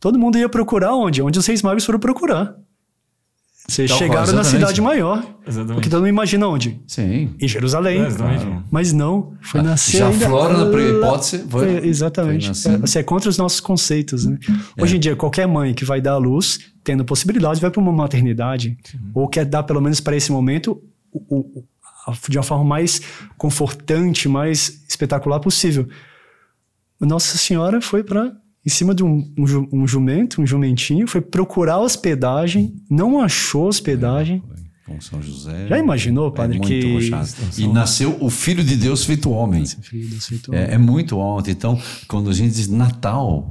[0.00, 1.22] todo mundo ia procurar onde?
[1.22, 2.54] Onde os reis magos foram procurar.
[3.66, 5.22] Vocês então, chegaram na cidade maior.
[5.46, 5.74] Exatamente.
[5.74, 6.80] Porque todo mundo imagina onde?
[6.86, 7.34] Sim.
[7.38, 8.00] Em Jerusalém.
[8.70, 9.98] Mas não, foi nascer.
[9.98, 11.44] Já flora na hipótese.
[11.50, 12.54] Foi, é, exatamente.
[12.54, 14.24] Foi é, você é contra os nossos conceitos.
[14.24, 14.38] Né?
[14.74, 14.82] É.
[14.82, 17.92] Hoje em dia, qualquer mãe que vai dar à luz, tendo possibilidade, vai para uma
[17.92, 18.78] maternidade.
[18.90, 18.98] Sim.
[19.12, 21.64] Ou quer dar, pelo menos para esse momento, o, o,
[22.28, 23.00] de uma forma mais
[23.36, 25.88] confortante, mais espetacular possível.
[27.00, 28.32] Nossa Senhora foi para
[28.68, 34.42] em cima de um, um, um jumento, um jumentinho, foi procurar hospedagem, não achou hospedagem.
[34.86, 35.68] com São José.
[35.68, 37.10] Já imaginou, padre, é que.
[37.56, 39.62] E nasceu o Filho de Deus feito homem.
[39.62, 40.64] Deus feito homem.
[40.64, 41.50] É, é, muito alto.
[41.50, 43.50] Então, quando a gente diz Natal,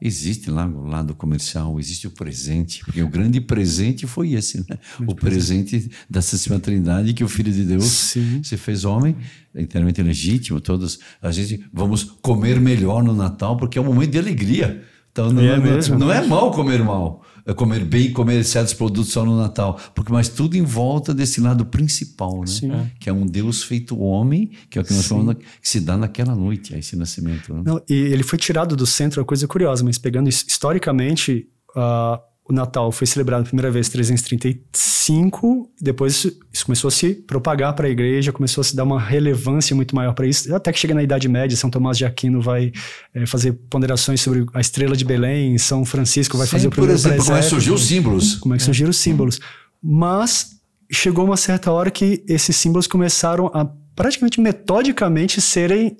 [0.00, 2.84] existe lá no lado comercial, existe o presente.
[2.84, 4.78] Porque o grande presente foi esse, né?
[5.06, 8.42] O presente da Santíssima Trindade, que o Filho de Deus Sim.
[8.42, 9.16] se fez homem
[9.54, 14.18] inteiramente legítimo, todos a gente vamos comer melhor no Natal porque é um momento de
[14.18, 14.82] alegria.
[15.10, 18.74] Então não é, é mesmo, não é mal comer mal, é comer bem, comer certos
[18.74, 22.46] produtos só no Natal, porque mas tudo em volta desse lado principal, né?
[22.46, 22.90] Sim.
[22.98, 25.96] Que é um Deus feito homem, que é o que nós falamos que se dá
[25.96, 27.54] naquela noite, esse nascimento.
[27.54, 27.62] Né?
[27.64, 32.20] Não, e ele foi tirado do centro, é uma coisa curiosa, mas pegando historicamente uh,
[32.48, 37.74] o Natal foi celebrado a primeira vez em 335, depois isso começou a se propagar
[37.74, 40.78] para a igreja, começou a se dar uma relevância muito maior para isso, até que
[40.78, 42.72] chega na Idade Média, São Tomás de Aquino vai
[43.12, 46.94] é, fazer ponderações sobre a estrela de Belém, São Francisco vai Sim, fazer o primeiro
[46.94, 48.34] por exemplo, como é que surgiu os símbolos.
[48.36, 49.40] Como é que surgiram os símbolos.
[49.82, 50.56] Mas
[50.90, 53.64] chegou uma certa hora que esses símbolos começaram a
[53.96, 55.96] praticamente metodicamente serem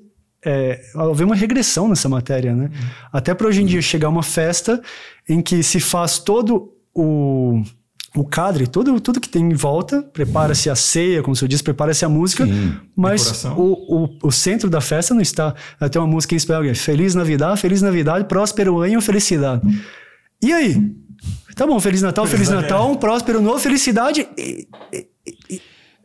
[0.47, 2.65] é, haver uma regressão nessa matéria, né?
[2.65, 2.87] Uhum.
[3.11, 4.81] Até para hoje em dia chegar uma festa
[5.27, 7.61] em que se faz todo o,
[8.15, 11.63] o cadre, tudo, tudo que tem em volta, prepara-se a ceia, como o senhor disse,
[11.63, 12.77] prepara-se a música, Sim.
[12.95, 15.53] mas o, o, o, centro da festa não está.
[15.91, 19.61] Tem uma música em espanhol, é Feliz Navidad, Feliz Navidad, próspero ano, felicidade.
[20.41, 20.95] E aí?
[21.55, 24.27] Tá bom, Feliz Natal, Feliz, Natal, um próspero novo, felicidade.
[24.37, 25.07] E, e,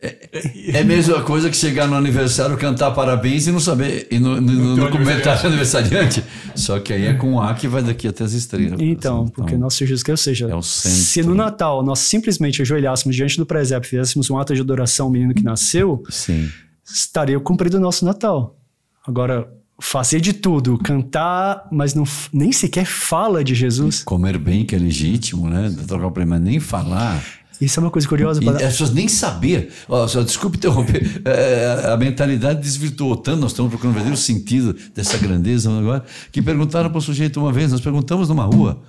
[0.02, 4.40] é, a mesma coisa que chegar no aniversário, cantar parabéns e não saber, e no,
[4.40, 6.24] no, no comentário aniversariante.
[6.56, 8.80] Só que aí é com A que vai daqui até as estrelas.
[8.80, 13.36] Então, porque então, nosso Jesus ou seja, é se no Natal nós simplesmente ajoelhássemos diante
[13.36, 16.50] do presépio, fizéssemos um ato de adoração ao menino que nasceu, Sim.
[16.84, 18.58] estaria cumprido o nosso Natal.
[19.06, 19.48] Agora,
[19.80, 24.02] fazer de tudo, cantar, mas não, nem sequer fala de Jesus.
[24.02, 25.72] Comer bem, que é legítimo, né?
[25.86, 27.22] Trocar o problema, nem falar.
[27.62, 28.42] Isso é uma coisa curiosa.
[28.42, 28.56] Para...
[28.56, 29.72] As pessoas nem saber.
[29.88, 31.22] Oh, desculpe interromper.
[31.24, 36.42] É, a mentalidade desvirtuou tanto, nós estamos procurando o verdadeiro sentido dessa grandeza agora, que
[36.42, 38.82] perguntaram para o sujeito uma vez, nós perguntamos numa rua,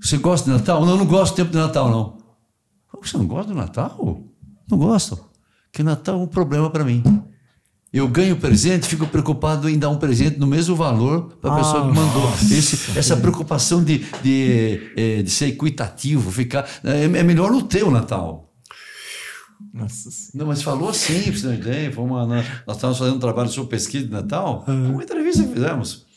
[0.00, 0.86] você gosta de Natal?
[0.86, 2.16] Não, não gosto do tempo de Natal, não.
[3.02, 4.24] Você não gosta do Natal?
[4.70, 5.18] Não gosto.
[5.70, 7.02] Porque Natal é um problema para mim.
[7.92, 11.56] Eu ganho presente, fico preocupado em dar um presente no mesmo valor para a ah,
[11.56, 12.30] pessoa que mandou.
[12.50, 16.68] Esse, essa preocupação de, de, é, de, ser equitativo, ficar.
[16.84, 18.52] É, é melhor o teu Natal.
[19.72, 21.90] Nossa Não, mas falou assim, você ideia.
[21.96, 22.44] Uma, nós
[22.76, 24.92] estávamos fazendo um trabalho sobre pesquisa de Natal, uhum.
[24.92, 26.07] uma entrevista que fizemos.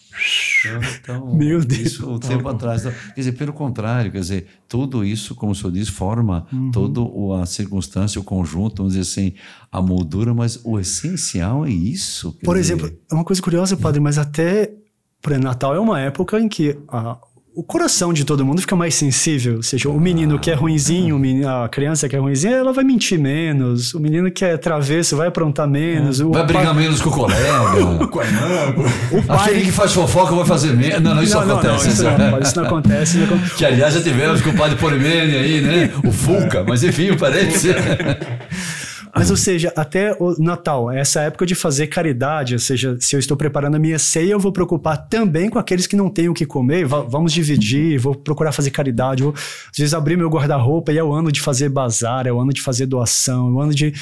[1.00, 1.82] Então, Meu Deus.
[1.82, 2.86] Isso um tempo atrás.
[2.86, 6.72] Então, quer dizer, pelo contrário, quer dizer, tudo isso, como o senhor diz, forma uhum.
[6.72, 9.34] toda a circunstância, o conjunto, vamos dizer assim,
[9.72, 12.34] a moldura, mas o essencial é isso.
[12.44, 12.74] Por dizer...
[12.74, 14.74] exemplo, é uma coisa curiosa, padre, mas até
[15.22, 17.18] para Natal é uma época em que a,
[17.54, 19.58] o coração de todo mundo fica mais sensível.
[19.58, 23.20] Ou seja, o menino que é ruinzinho, a criança que é ruinzinha, ela vai mentir
[23.20, 23.94] menos.
[23.94, 26.22] O menino que é travesso vai aprontar menos.
[26.22, 26.24] É.
[26.24, 26.84] vai brigar pai...
[26.84, 28.08] menos com o colega.
[28.08, 28.76] com a irmã.
[29.12, 29.38] O pai...
[29.38, 31.02] Aquele que faz fofoca vai fazer menos.
[31.02, 31.86] Não, não, isso não, acontece.
[31.86, 33.18] Não, isso, não, isso não acontece.
[33.18, 33.56] Não acontece.
[33.56, 35.92] Que aliás já tivemos com o padre Polimene aí, né?
[36.06, 37.76] O Fulca, mas enfim, parece.
[39.14, 43.20] Mas, ou seja, até o Natal, essa época de fazer caridade, ou seja, se eu
[43.20, 46.34] estou preparando a minha ceia, eu vou preocupar também com aqueles que não têm o
[46.34, 50.98] que comer, vamos dividir, vou procurar fazer caridade, vou, às vezes abrir meu guarda-roupa e
[50.98, 53.74] é o ano de fazer bazar, é o ano de fazer doação, é o ano
[53.74, 53.94] de...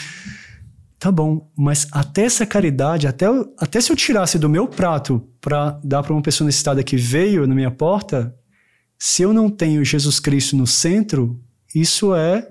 [0.99, 3.25] Tá bom, mas até essa caridade, até,
[3.57, 7.47] até se eu tirasse do meu prato para dar para uma pessoa necessitada que veio
[7.47, 8.35] na minha porta,
[8.97, 11.39] se eu não tenho Jesus Cristo no centro,
[11.73, 12.45] isso é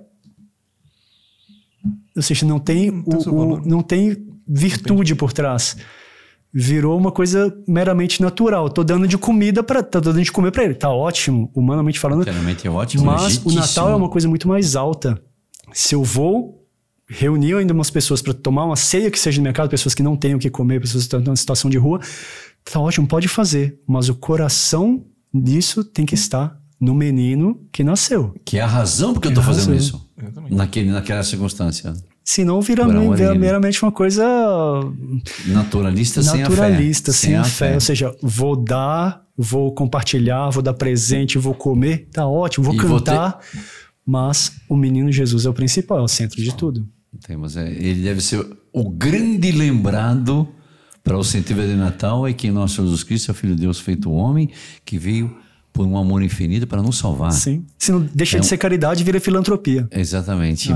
[2.16, 5.76] ou seja, não tem, o, o, não tem virtude por trás.
[6.52, 8.70] Virou uma coisa meramente natural.
[8.70, 10.74] Tô dando de comida para, tô dando de comer para ele.
[10.74, 12.24] Tá ótimo, humanamente falando.
[12.24, 13.04] Realmente é ótimo.
[13.04, 13.54] Mas o legítíssimo.
[13.60, 15.22] Natal é uma coisa muito mais alta.
[15.72, 16.66] Se eu vou
[17.06, 20.16] reunir ainda umas pessoas para tomar uma ceia que seja no mercado, pessoas que não
[20.16, 22.00] têm o que comer, pessoas que estão numa situação de rua,
[22.64, 23.78] tá ótimo, pode fazer.
[23.86, 28.34] Mas o coração disso tem que estar no menino que nasceu.
[28.44, 29.76] Que é a razão porque eu tô Que fazendo razão.
[29.76, 30.07] isso.
[30.20, 30.54] Exatamente.
[30.54, 31.94] Naquele, naquela circunstância.
[32.84, 33.38] Vira, amor a vira ele.
[33.38, 34.22] meramente uma coisa
[35.46, 37.48] Naturalista, naturalista, sem a fé.
[37.50, 37.74] sem a fé.
[37.74, 42.78] Ou seja, vou dar, vou compartilhar, vou dar presente, vou comer, tá ótimo, vou E
[42.78, 43.40] vou cantar.
[44.04, 46.86] Mas o menino Jesus é o principal, é o centro de tudo.
[47.26, 50.46] Tem, mas é, ele deve ser o grande lembrado
[51.02, 53.80] para o sentido de Natal é que nosso Jesus Cristo é o Filho de Deus
[53.80, 54.50] feito homem,
[54.84, 55.34] que veio
[55.78, 57.30] por um amor infinito para nos salvar.
[57.30, 57.64] Sim.
[57.78, 59.86] Se não deixa É de um- ser caridade, vira filantropia.
[59.92, 60.72] Exatamente.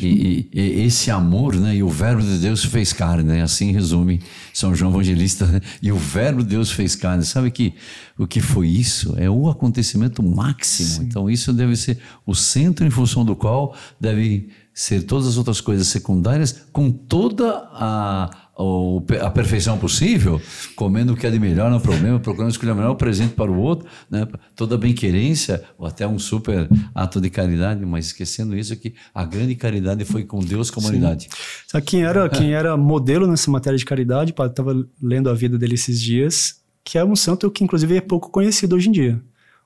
[0.00, 1.74] E, e- e esse amor, né?
[1.74, 3.42] E o Verbo de Deus fez carne, né?
[3.42, 4.20] Assim resume
[4.52, 5.44] São João Evangelista.
[5.46, 5.60] né?
[5.82, 7.24] E o Verbo de Deus fez carne.
[7.24, 7.74] Sabe que
[8.16, 9.14] o que foi isso?
[9.18, 11.02] É o acontecimento máximo.
[11.02, 15.60] Então isso deve ser o centro em função do qual deve ser todas as outras
[15.60, 20.40] coisas secundárias, com toda a o- a perfeição possível,
[20.76, 23.50] comendo o que é de melhor, não é problema, procurando escolher o melhor presente para
[23.50, 24.26] o outro, né?
[24.54, 29.54] toda bem-querência, ou até um super ato de caridade, mas esquecendo isso que a grande
[29.54, 31.28] caridade foi com Deus, com a humanidade.
[31.66, 34.32] Sabe quem era, quem era modelo nessa matéria de caridade?
[34.32, 38.00] Pá, Tava lendo a vida dele esses dias, que é um santo que inclusive é
[38.00, 39.20] pouco conhecido hoje em dia.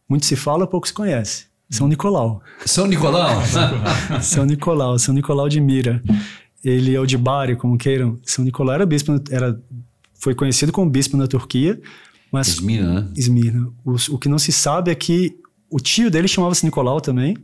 [0.09, 1.47] Muito se fala, pouco se conhece.
[1.71, 2.41] São Nicolau.
[2.65, 3.43] São Nicolau!
[4.23, 6.03] São Nicolau, São Nicolau de Mira.
[6.65, 8.19] Ele é o de Bari, como queiram.
[8.25, 9.61] São Nicolau era bispo, era,
[10.15, 11.81] foi conhecido como bispo na Turquia,
[12.31, 13.09] mas Esmina, né?
[13.17, 13.71] Esmirna.
[13.85, 15.37] O, o que não se sabe é que
[15.71, 17.37] o tio dele chamava-se Nicolau também.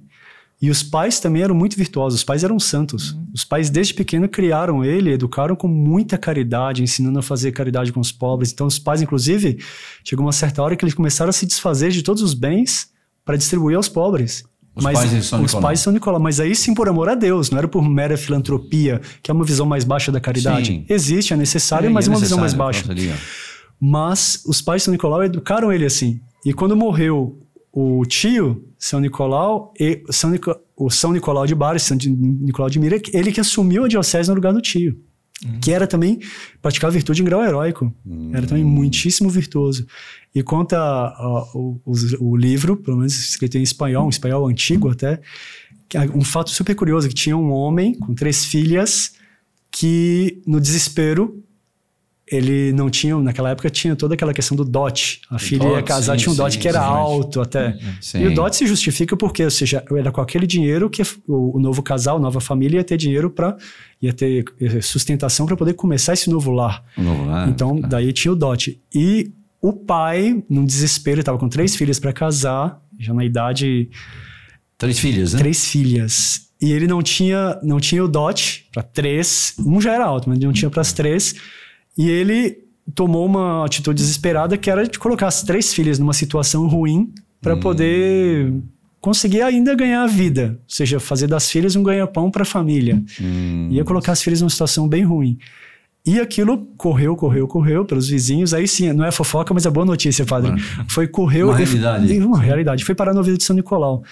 [0.63, 2.21] E os pais também eram muito virtuosos.
[2.21, 3.17] Os pais eram santos.
[3.35, 8.01] Os pais, desde pequeno, criaram ele, educaram com muita caridade, ensinando a fazer caridade com
[8.01, 8.53] os pobres.
[8.53, 9.59] Então, os pais, inclusive,
[10.03, 12.89] chegou uma certa hora que eles começaram a se desfazer de todos os bens
[13.25, 14.45] para distribuir aos pobres.
[14.77, 15.63] Os mas pais de São os Nicolau.
[15.63, 16.21] pais São Nicolau.
[16.21, 19.45] Mas aí sim por amor a Deus, não era por mera filantropia, que é uma
[19.45, 20.67] visão mais baixa da caridade.
[20.67, 20.85] Sim.
[20.89, 22.85] Existe, é necessário, É, mas é é uma visão mais baixa.
[23.81, 26.21] Mas os pais de São Nicolau educaram ele assim.
[26.45, 27.41] E quando morreu
[27.73, 32.79] o tio, São Nicolau, e São Nico- o São Nicolau de Bari, São Nicolau de
[32.79, 34.97] Mira, ele que assumiu a diocese no lugar do tio.
[35.61, 36.21] Que era também
[36.63, 37.93] praticar virtude em grau heróico.
[38.33, 39.87] Era também muitíssimo virtuoso.
[40.35, 40.79] E conta
[41.19, 45.21] ó, o, os- o livro, pelo menos escrito em espanhol, um espanhol antigo até,
[45.89, 49.13] que é um fato super curioso, que tinha um homem com três filhas
[49.71, 51.43] que, no desespero,
[52.27, 55.21] ele não tinha, naquela época tinha toda aquela questão do dote.
[55.31, 56.87] A filha ia dote, casar, sim, tinha um dote sim, que era sim.
[56.87, 57.77] alto até.
[58.15, 61.61] E o dote se justifica porque, ou seja, era com aquele dinheiro que o, o
[61.61, 63.57] novo casal, a nova família ia ter dinheiro para
[64.01, 66.85] ia ter eh, sustentação para poder começar esse novo lar.
[66.97, 67.89] Novo lar, então, tá.
[67.89, 68.81] daí tinha o dote.
[68.95, 73.89] E o pai, num desespero, estava com três filhas para casar, já na idade
[74.79, 75.39] Três filhas, né?
[75.39, 76.49] três filhas.
[76.61, 79.55] E ele não tinha, não tinha o dote para três.
[79.59, 81.35] Um já era alto, mas não tinha para as três.
[81.97, 86.67] E ele tomou uma atitude desesperada que era de colocar as três filhas numa situação
[86.67, 88.53] ruim para poder
[89.01, 93.03] conseguir ainda ganhar a vida, ou seja, fazer das filhas um ganha-pão para a família.
[93.21, 95.39] Hum, Ia colocar as filhas numa situação bem ruim.
[96.07, 98.53] E aquilo correu, correu, correu pelos vizinhos.
[98.53, 100.53] Aí sim, não é fofoca, mas é boa notícia, padre.
[100.89, 101.49] Foi correu.
[101.49, 102.19] Uma realidade.
[102.19, 102.85] Uma realidade.
[102.85, 104.03] Foi parar no ouvido de São Nicolau.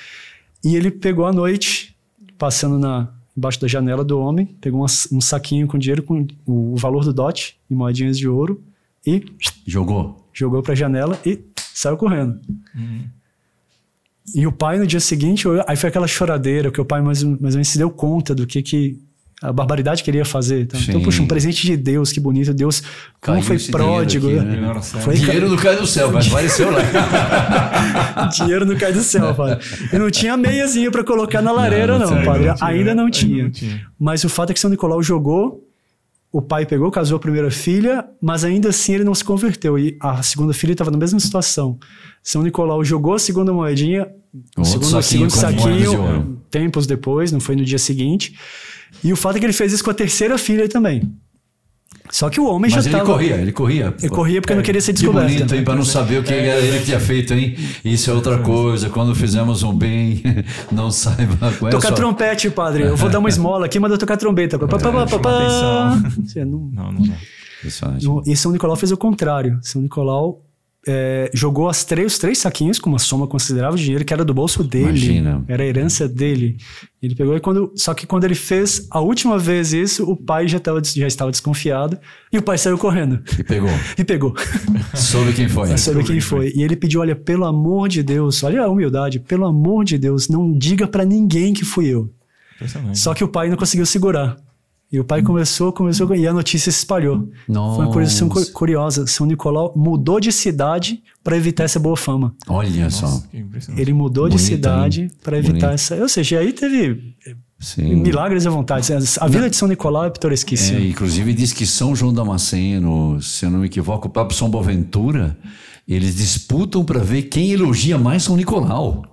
[0.65, 1.95] E ele pegou à noite,
[2.39, 6.77] passando na, embaixo da janela do homem, pegou uma- um saquinho com dinheiro com o,
[6.77, 8.63] valor do dote e moedinhas de ouro
[9.07, 9.25] e
[9.67, 10.29] Jogou.
[10.33, 12.39] jogou para a janela e saiu correndo.
[14.35, 17.55] E o pai no dia seguinte, aí foi aquela choradeira, que o pai mais, mais
[17.55, 18.99] ou menos se deu conta do que que
[19.43, 20.61] a barbaridade que ele ia fazer.
[20.63, 22.55] Então, então, puxa, um presente de Deus, que bonito.
[22.55, 22.81] Deus,
[23.21, 24.29] como Caiu foi pródigo.
[24.29, 25.03] dinheiro aqui, né?
[25.03, 26.81] Foi Dinheiro não cai do céu, mas apareceu lá.
[28.29, 29.65] dinheiro não cai do céu, padre.
[29.93, 32.47] E não tinha meiazinha para colocar na lareira, não, não tinha, padre.
[32.47, 33.43] não tinha, ainda não tinha.
[33.45, 33.87] não tinha.
[33.99, 35.69] Mas o fato é que São Nicolau jogou,
[36.31, 39.79] o pai pegou, casou a primeira filha, mas ainda assim ele não se converteu.
[39.79, 41.79] E a segunda filha estava na mesma situação.
[42.23, 44.09] São Nicolau jogou a segunda moedinha,
[44.57, 48.35] o segundo, saquinho segundo saquinho, tempos depois, não foi no dia seguinte.
[49.03, 51.13] E o fato é que ele fez isso com a terceira filha também.
[52.11, 53.05] Só que o homem Mas já ele estava.
[53.11, 53.95] corria, ele corria.
[53.99, 55.33] Ele corria porque não queria ser Que descoberto.
[55.33, 55.65] bonito, hein?
[55.65, 57.57] Para não saber o que era ele que tinha feito, hein?
[57.85, 58.91] Isso é outra coisa.
[58.91, 60.23] Quando fizemos um bem,
[60.71, 61.97] não saiba qual é Tocar sua...
[61.97, 62.83] trompete, padre.
[62.83, 64.59] Eu vou dar uma esmola aqui, manda tocar trombeta.
[64.59, 66.03] Pá, pá, pá, pá, pá.
[66.37, 67.15] não- Não, não, não.
[67.63, 68.09] Personagem.
[68.09, 69.59] No- E São Nicolau fez o contrário.
[69.63, 70.43] São Nicolau
[70.87, 74.25] é, jogou as três, os três saquinhos com uma soma considerável de dinheiro que era
[74.25, 74.89] do bolso dele.
[74.89, 75.45] Imagina.
[75.47, 76.57] Era a herança dele.
[77.01, 77.73] Ele pegou e quando.
[77.77, 81.31] Só que quando ele fez a última vez isso, o pai já, tava, já estava
[81.31, 81.99] desconfiado
[82.33, 83.23] e o pai saiu correndo.
[83.39, 83.71] E pegou.
[83.97, 84.35] E pegou.
[84.95, 85.77] Soube quem foi.
[85.79, 86.53] Soube quem foi.
[86.55, 90.29] E ele pediu: olha, pelo amor de Deus, olha a humildade, pelo amor de Deus,
[90.29, 92.11] não diga para ninguém que fui eu.
[92.95, 94.37] Só que o pai não conseguiu segurar.
[94.93, 97.27] E o pai começou, começou, e a notícia se espalhou.
[97.49, 97.77] Nossa.
[97.77, 99.07] Foi uma coisa assim, cu- curiosa.
[99.07, 102.35] São Nicolau mudou de cidade para evitar essa boa fama.
[102.47, 103.07] Olha só.
[103.07, 103.81] Nossa, impressionante.
[103.81, 105.11] Ele mudou de Bonito, cidade hein?
[105.23, 105.75] para evitar Bonito.
[105.75, 105.95] essa.
[105.97, 107.15] Ou seja, aí teve
[107.59, 107.97] Sim.
[108.03, 108.93] milagres à vontade.
[109.19, 110.79] A vila de São Nicolau é É, pitoresquíssima.
[110.81, 115.39] inclusive diz que São João Damasceno, se eu não me equivoco, o próprio São Boaventura,
[115.89, 119.05] eles disputam para ver quem elogia mais São Nicolau.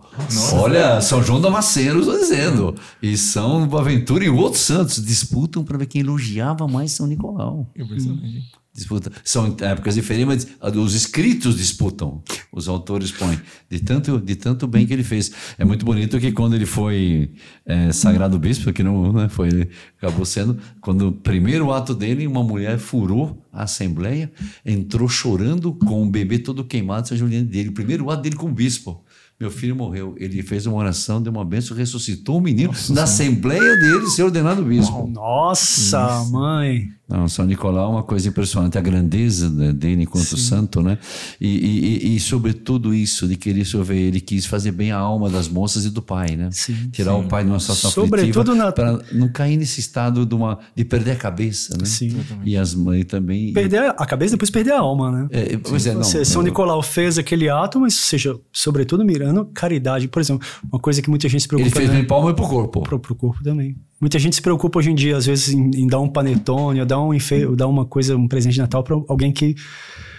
[0.53, 2.75] Olha, São João Damasceno, estou dizendo.
[3.01, 7.69] E São Boaventura e outros santos disputam para ver quem elogiava mais São Nicolau.
[7.75, 8.60] Impressionante.
[8.71, 9.12] Disputa.
[9.25, 12.23] São épocas diferentes, mas os escritos disputam.
[12.51, 13.38] Os autores põem.
[13.69, 15.32] De tanto, de tanto bem que ele fez.
[15.58, 17.34] É muito bonito que quando ele foi
[17.65, 22.25] é, sagrado bispo, que não né, foi, ele acabou sendo, quando o primeiro ato dele,
[22.25, 24.32] uma mulher furou a assembleia,
[24.65, 27.69] entrou chorando com o bebê todo queimado, São Juliano dele.
[27.69, 29.03] O primeiro ato dele como bispo.
[29.39, 30.15] Meu filho morreu.
[30.17, 34.63] Ele fez uma oração, deu uma bênção, ressuscitou o menino na assembleia dele ser ordenado
[34.63, 35.08] bispo.
[35.08, 36.89] Nossa, mãe.
[37.09, 40.99] Não, São Nicolau é uma coisa impressionante, a grandeza dele enquanto santo, né?
[41.41, 44.97] E, e, e, e sobre tudo isso, de querer chover, ele quis fazer bem a
[44.97, 46.49] alma das moças e do pai, né?
[46.51, 50.23] Sim, Tirar o pai de uma situação Sobretudo aflitiva na- para não cair nesse estado
[50.23, 51.85] de, uma, de perder a cabeça, né?
[51.85, 52.15] Sim.
[52.45, 53.53] E as mães também.
[53.53, 55.27] Perder a cabeça depois perder a alma, né?
[55.31, 56.03] É, pois é, não.
[56.03, 60.07] Seja, São Nicolau fez aquele ato, mas, seja, sobretudo mirando caridade.
[60.07, 61.95] Por exemplo, uma coisa que muita gente se preocupa ele fez né?
[61.95, 62.81] bem palma e pro corpo.
[62.83, 63.75] pro, pro corpo também.
[63.99, 66.85] Muita gente se preocupa hoje em dia, às vezes, em, em dar um panetone, ou
[66.85, 67.45] dar, um enfe...
[67.45, 69.55] ou dar uma coisa, um presente de Natal para alguém que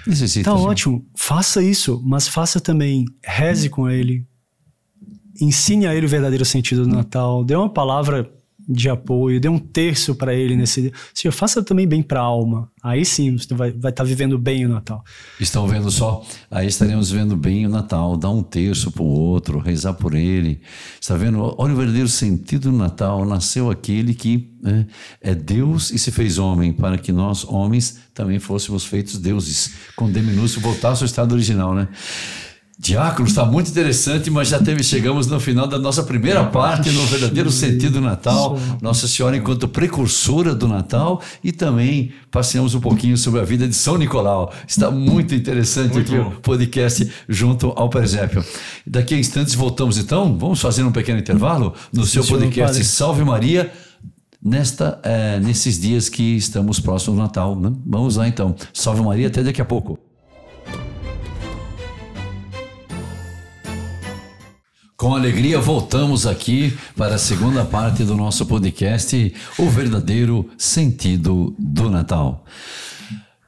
[0.07, 0.51] Necessita.
[0.51, 0.67] tá gente.
[0.67, 1.07] ótimo.
[1.17, 4.27] Faça isso, mas faça também, reze com ele,
[5.41, 8.31] ensine a ele o verdadeiro sentido do Natal, dê uma palavra
[8.71, 10.93] de apoio, dê um terço para ele nesse dia.
[11.13, 12.71] Seja, faça também bem para a alma.
[12.81, 15.03] Aí sim você vai estar tá vivendo bem o Natal.
[15.41, 16.25] Estão vendo só?
[16.49, 20.61] Aí estaremos vendo bem o Natal, dar um terço para o outro, rezar por ele.
[21.01, 21.55] Está vendo?
[21.59, 23.27] Olha o verdadeiro sentido do Natal.
[23.27, 24.87] Nasceu aquele que né,
[25.21, 29.73] é Deus e se fez homem, para que nós, homens, também fôssemos feitos deuses.
[29.97, 31.89] Com D minúsculo, voltar ao seu estado original, né?
[32.83, 37.05] Diácono, está muito interessante, mas já teve, chegamos no final da nossa primeira parte, no
[37.05, 38.59] verdadeiro sentido do Natal.
[38.81, 43.75] Nossa Senhora enquanto precursora do Natal e também passeamos um pouquinho sobre a vida de
[43.75, 44.51] São Nicolau.
[44.67, 46.31] Está muito interessante Muito aqui bom.
[46.31, 48.43] o podcast junto ao presépio.
[48.87, 52.83] Daqui a instantes voltamos então, vamos fazer um pequeno intervalo no seu podcast.
[52.83, 53.71] Salve Maria.
[54.43, 57.71] Nesta, eh, nesses dias que estamos próximos do Natal, né?
[57.85, 58.57] Vamos lá então.
[58.73, 59.99] Salve Maria, até daqui a pouco.
[65.01, 71.89] Com alegria, voltamos aqui para a segunda parte do nosso podcast, O Verdadeiro Sentido do
[71.89, 72.45] Natal.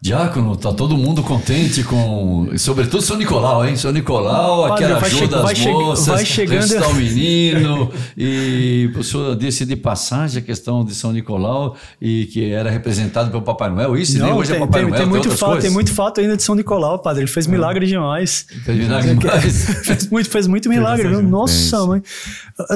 [0.02, 2.48] Diácono, tá todo mundo contente com.
[2.58, 3.76] Sobretudo São Nicolau, hein?
[3.76, 7.92] São Nicolau, aquela ajuda che- moças, vai chegando- o menino.
[8.18, 13.30] e o senhor disse de passagem a questão de São Nicolau e que era representado
[13.30, 13.96] pelo Papai Noel.
[13.96, 15.62] Isso, nem hoje tem, é Papai tem- Noel, tem tem muito fato, coisas.
[15.62, 17.22] tem muito fato ainda de São Nicolau, padre.
[17.22, 18.44] Ele fez milagre demais.
[18.64, 19.64] Fez milagre demais.
[19.86, 21.22] fez muito, fez muito milagre, viu?
[21.22, 21.86] Nossa, Fez.
[21.86, 22.02] mãe.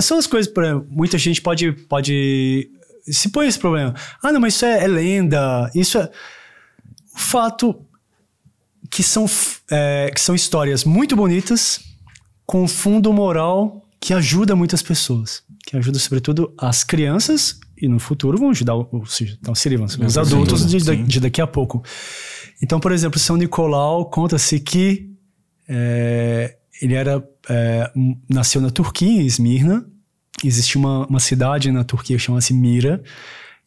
[0.01, 2.69] São as coisas, exemplo, muita gente pode, pode
[3.05, 3.95] se põe esse problema.
[4.23, 5.69] Ah, não, mas isso é, é lenda.
[5.75, 6.09] Isso é.
[7.17, 7.75] O fato
[8.91, 9.27] que são,
[9.71, 11.81] é, que são histórias muito bonitas
[12.45, 15.43] com um fundo moral que ajuda muitas pessoas.
[15.67, 20.67] Que ajuda, sobretudo, as crianças e no futuro vão ajudar, ou seja, seriam os adultos
[20.71, 21.83] de, de- daqui a pouco.
[22.63, 25.11] Então, por exemplo, São Nicolau conta-se que
[25.69, 27.91] é, ele era é,
[28.29, 29.85] nasceu na Turquia, em Esmirna.
[30.45, 33.03] Existe uma, uma cidade na Turquia que chama-se Mira.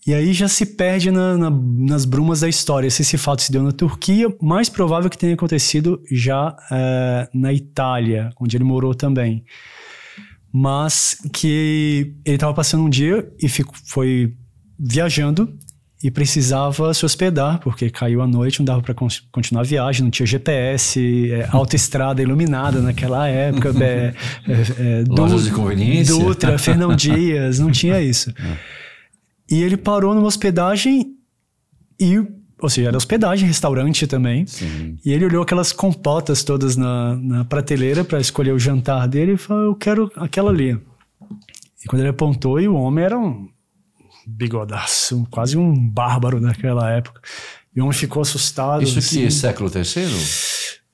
[0.07, 2.89] E aí já se perde na- na- nas brumas da história.
[2.89, 7.53] Se esse fato se deu na Turquia, mais provável que tenha acontecido já é, na
[7.53, 9.43] Itália, onde ele morou também.
[10.51, 14.33] Mas que ele estava passando um dia e ficou, foi
[14.79, 15.53] viajando
[16.01, 18.95] e precisava se hospedar, porque caiu a noite, não dava para
[19.31, 24.13] continuar a viagem, não tinha GPS, é, autoestrada iluminada naquela época, é,
[24.47, 24.53] é,
[25.01, 26.15] é, Lojas de conveniência.
[26.17, 28.33] Dutra, Fernão Dias, não tinha isso.
[29.49, 31.15] E ele parou numa hospedagem
[31.99, 32.17] e,
[32.61, 34.45] ou seja, era hospedagem, restaurante também.
[34.45, 34.97] Sim.
[35.03, 39.37] E ele olhou aquelas compotas todas na, na prateleira para escolher o jantar dele e
[39.37, 40.79] falou: Eu quero aquela ali.
[41.83, 43.47] E quando ele apontou, e o homem era um
[44.27, 47.21] bigodaço, quase um bárbaro naquela época.
[47.75, 48.83] E o homem ficou assustado.
[48.83, 49.19] Isso assim.
[49.19, 50.11] aqui é século terceiro?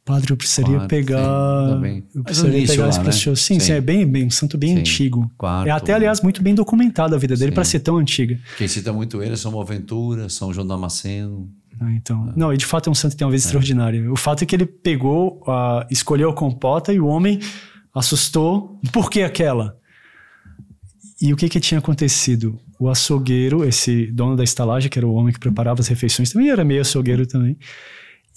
[0.06, 1.18] Padre, eu precisaria Quarto, pegar.
[1.66, 2.04] sim, tá bem.
[2.14, 3.04] eu precisaria início pegar esse né?
[3.06, 3.42] precioso.
[3.42, 4.80] Sim, sim, é bem, bem, um santo bem Sim.
[4.82, 5.32] antigo.
[5.36, 5.68] Quarto.
[5.68, 8.40] É até, aliás, muito bem documentada a vida dele para ser tão antiga.
[8.56, 11.50] Quem cita muito ele é São Boaventura, São João Damasceno.
[11.82, 14.12] Ah, Então, não, e de fato é um santo que tem uma vida extraordinária.
[14.12, 17.40] O fato é que ele pegou, ah, escolheu a compota e o homem
[17.94, 18.80] assustou.
[18.94, 19.76] Por que aquela?
[21.20, 22.60] E o que que tinha acontecido?
[22.80, 26.50] O açougueiro, esse dono da estalagem, que era o homem que preparava as refeições, também
[26.52, 27.58] era meio açougueiro também.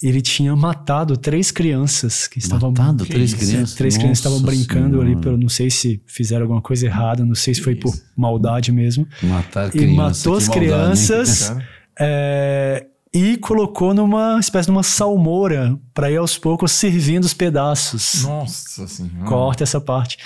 [0.01, 3.37] Ele tinha matado três crianças que estavam Matado Que três isso?
[3.45, 3.75] crianças.
[3.75, 5.21] Três crianças estavam Nossa brincando ali, Senhora.
[5.23, 9.05] pelo, não sei se fizeram alguma coisa errada, não sei se foi por maldade mesmo.
[9.21, 9.93] Matar E criança.
[9.95, 11.53] matou que as maldade, crianças
[11.99, 18.23] é, e colocou numa espécie de uma salmoura para ir aos poucos servindo os pedaços.
[18.23, 19.25] Nossa senhora.
[19.25, 20.17] Corta essa parte.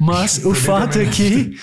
[0.00, 1.54] Mas o fato é que.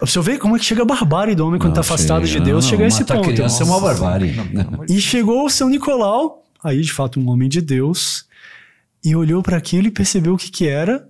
[0.00, 2.62] Você vê como é que chega a barbárie do homem quando está afastado de Deus,
[2.64, 3.28] Não, chega a esse ponto.
[3.28, 4.32] criança é uma barbárie.
[4.88, 8.26] E chegou o São Nicolau, aí de fato um homem de Deus,
[9.04, 11.08] e olhou para aquilo e percebeu o que que era,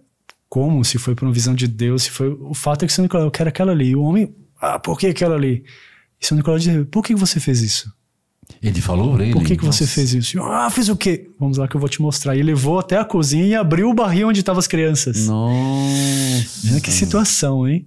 [0.48, 2.28] como, se foi por uma visão de Deus, se foi.
[2.28, 3.88] O fato é que São Nicolau, eu quero aquela ali.
[3.90, 5.64] E o homem, ah, por que aquela ali?
[6.20, 7.92] E São Nicolau disse, por que você fez isso?
[8.62, 9.32] Ele falou pra ele.
[9.32, 10.42] Por que, que você fez isso?
[10.42, 11.30] Ah, fiz o quê?
[11.38, 12.36] Vamos lá que eu vou te mostrar.
[12.36, 15.26] E levou até a cozinha e abriu o barril onde estavam as crianças.
[15.26, 16.70] Nossa.
[16.70, 17.86] Olha que situação, hein?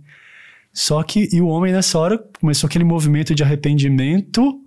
[0.73, 4.59] Só que, e o homem nessa hora começou aquele movimento de arrependimento,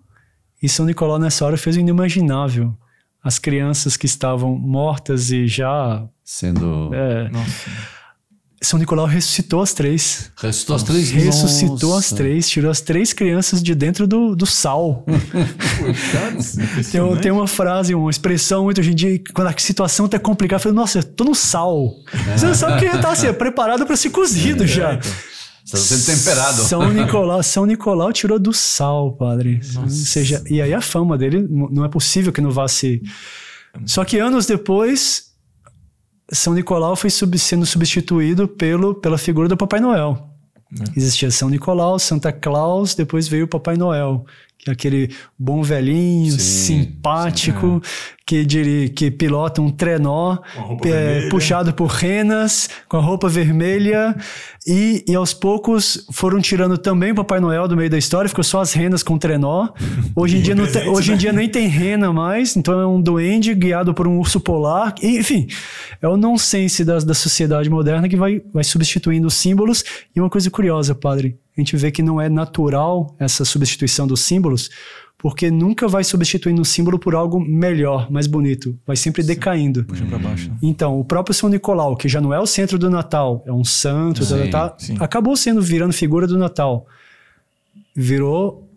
[0.62, 2.74] e São Nicolau nessa hora fez o inimaginável.
[3.22, 6.04] As crianças que estavam mortas e já.
[6.24, 6.90] Sendo.
[6.94, 7.70] é, Nossa.
[8.60, 10.32] São Nicolau ressuscitou as três.
[10.36, 11.98] Ressuscitou as três Ressuscitou Nossa.
[12.00, 15.04] as três, tirou as três crianças de dentro do, do sal.
[16.90, 20.56] Tem, tem uma frase, uma expressão muito hoje em dia, quando a situação tá complicada,
[20.58, 21.94] eu falei, nossa, eu tô no sal.
[22.36, 24.98] Você não sabe que tá assim, é preparado para ser cozido já.
[25.74, 26.62] Está sendo temperado.
[26.62, 29.60] São Nicolau, São Nicolau tirou do sal, padre.
[29.76, 33.02] Ou seja, e aí a fama dele não é possível que não vá se.
[33.84, 35.24] Só que anos depois,
[36.32, 40.26] São Nicolau foi sub- sendo substituído pelo, pela figura do Papai Noel.
[40.96, 46.38] Existia São Nicolau, Santa Claus, depois veio o Papai Noel, é aquele bom velhinho, Sim,
[46.82, 47.80] simpático,
[48.26, 50.38] que, diri- que pilota um trenó
[50.84, 54.14] é, puxado por renas, com a roupa vermelha,
[54.66, 58.44] e, e aos poucos foram tirando também o Papai Noel do meio da história, ficou
[58.44, 59.68] só as renas com trenó.
[60.14, 61.18] Hoje em, dia, não tem- presente, hoje em né?
[61.18, 64.94] dia nem tem rena mais, então é um duende guiado por um urso polar.
[65.02, 65.46] Enfim,
[66.02, 69.84] é o nonsense da, da sociedade moderna que vai, vai substituindo os símbolos.
[70.14, 74.20] E uma coisa curiosa, padre, a gente vê que não é natural essa substituição dos
[74.20, 74.70] símbolos,
[75.18, 78.78] porque nunca vai substituindo um símbolo por algo melhor, mais bonito.
[78.86, 79.84] Vai sempre decaindo.
[79.84, 80.52] Puxa pra baixo.
[80.62, 83.64] Então, o próprio São Nicolau, que já não é o centro do Natal, é um
[83.64, 84.96] santo, tá, Sim, tá, tá, sim.
[85.00, 86.86] acabou sendo virando figura do Natal.
[87.96, 88.68] Virou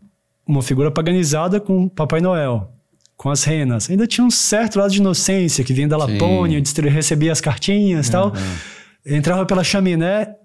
[0.44, 2.72] uma figura paganizada com Papai Noel,
[3.16, 3.92] com as renas.
[3.92, 5.98] Ainda tinha um certo lado de inocência que vinha da.
[5.98, 6.60] Lapônia,
[6.90, 8.34] recebia as cartinhas e tal.
[9.06, 10.36] Entrava pela chaminé.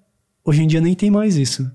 [0.44, 1.68] Hoje em dia nem tem mais isso.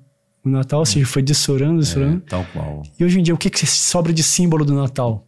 [0.44, 2.22] O Natal se foi dessorando, É, dessorando.
[2.22, 2.84] tal qual.
[3.00, 5.28] E hoje em dia, o que, que sobra de símbolo do Natal?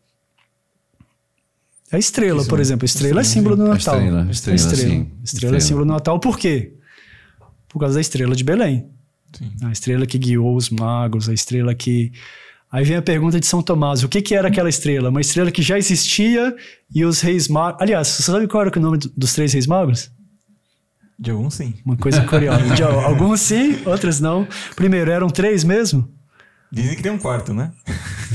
[1.92, 2.84] A estrela, por exemplo.
[2.84, 3.96] A estrela é Estrela, símbolo do A Natal.
[3.98, 4.66] estrela, a estrela, sim.
[4.76, 5.60] Estrela é Estrela.
[5.60, 6.20] símbolo do Natal.
[6.20, 6.74] Por quê?
[7.70, 8.88] Por causa da estrela de Belém.
[9.38, 9.52] Sim.
[9.64, 12.12] A estrela que guiou os magos, a estrela que.
[12.72, 15.10] Aí vem a pergunta de São Tomás: o que, que era aquela estrela?
[15.10, 16.56] Uma estrela que já existia
[16.94, 17.80] e os reis magos.
[17.82, 20.10] Aliás, você sabe qual era o nome do- dos três reis magos?
[21.18, 21.74] De algum sim.
[21.86, 22.76] Uma coisa curiosa.
[22.76, 24.48] De al- alguns sim, outros não.
[24.76, 26.08] Primeiro, eram três mesmo?
[26.72, 27.72] Dizem que tem um quarto, né?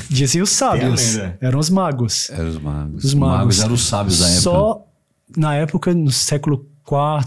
[0.09, 1.19] Diziam os sábios.
[1.41, 2.31] Eram os magos.
[2.31, 3.05] Eram os magos.
[3.05, 3.61] Os magos.
[3.61, 4.41] eram os sábios da época.
[4.41, 4.87] Só
[5.37, 6.65] na época, no século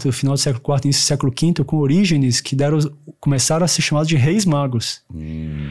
[0.02, 2.78] IV, final do século IV, início do século V, com Orígenes, que deram,
[3.20, 5.02] começaram a ser chamados de reis magos.
[5.14, 5.70] Hum,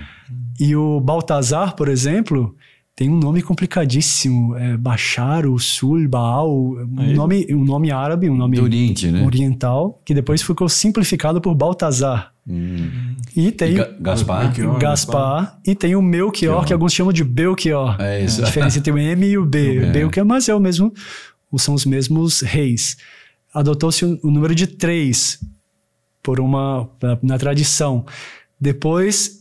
[0.59, 2.55] E o Baltazar, por exemplo,
[2.95, 4.55] tem um nome complicadíssimo.
[4.55, 7.13] É Bashar, o Sul, Baal, um, ele?
[7.13, 9.23] nome, um nome árabe, um nome Oriente, né?
[9.25, 12.31] oriental, que depois ficou simplificado por Baltazar.
[12.47, 13.15] Hum.
[13.35, 14.43] E E tem Ga- Gaspar?
[14.45, 14.79] Melchior.
[14.79, 17.95] Gaspar e tem o Melchior, que alguns chamam de Belchior.
[18.01, 18.41] É isso.
[18.41, 19.77] A diferença entre o M e o B.
[19.85, 19.91] É.
[19.91, 20.91] Belchior, mas é o mesmo,
[21.57, 22.97] são os mesmos reis.
[23.53, 25.39] Adotou-se o, o número de três
[26.23, 28.05] por uma na, na tradição.
[28.59, 29.40] Depois,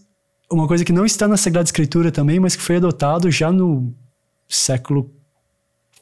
[0.50, 3.94] uma coisa que não está na Sagrada Escritura também, mas que foi adotado já no
[4.48, 5.10] século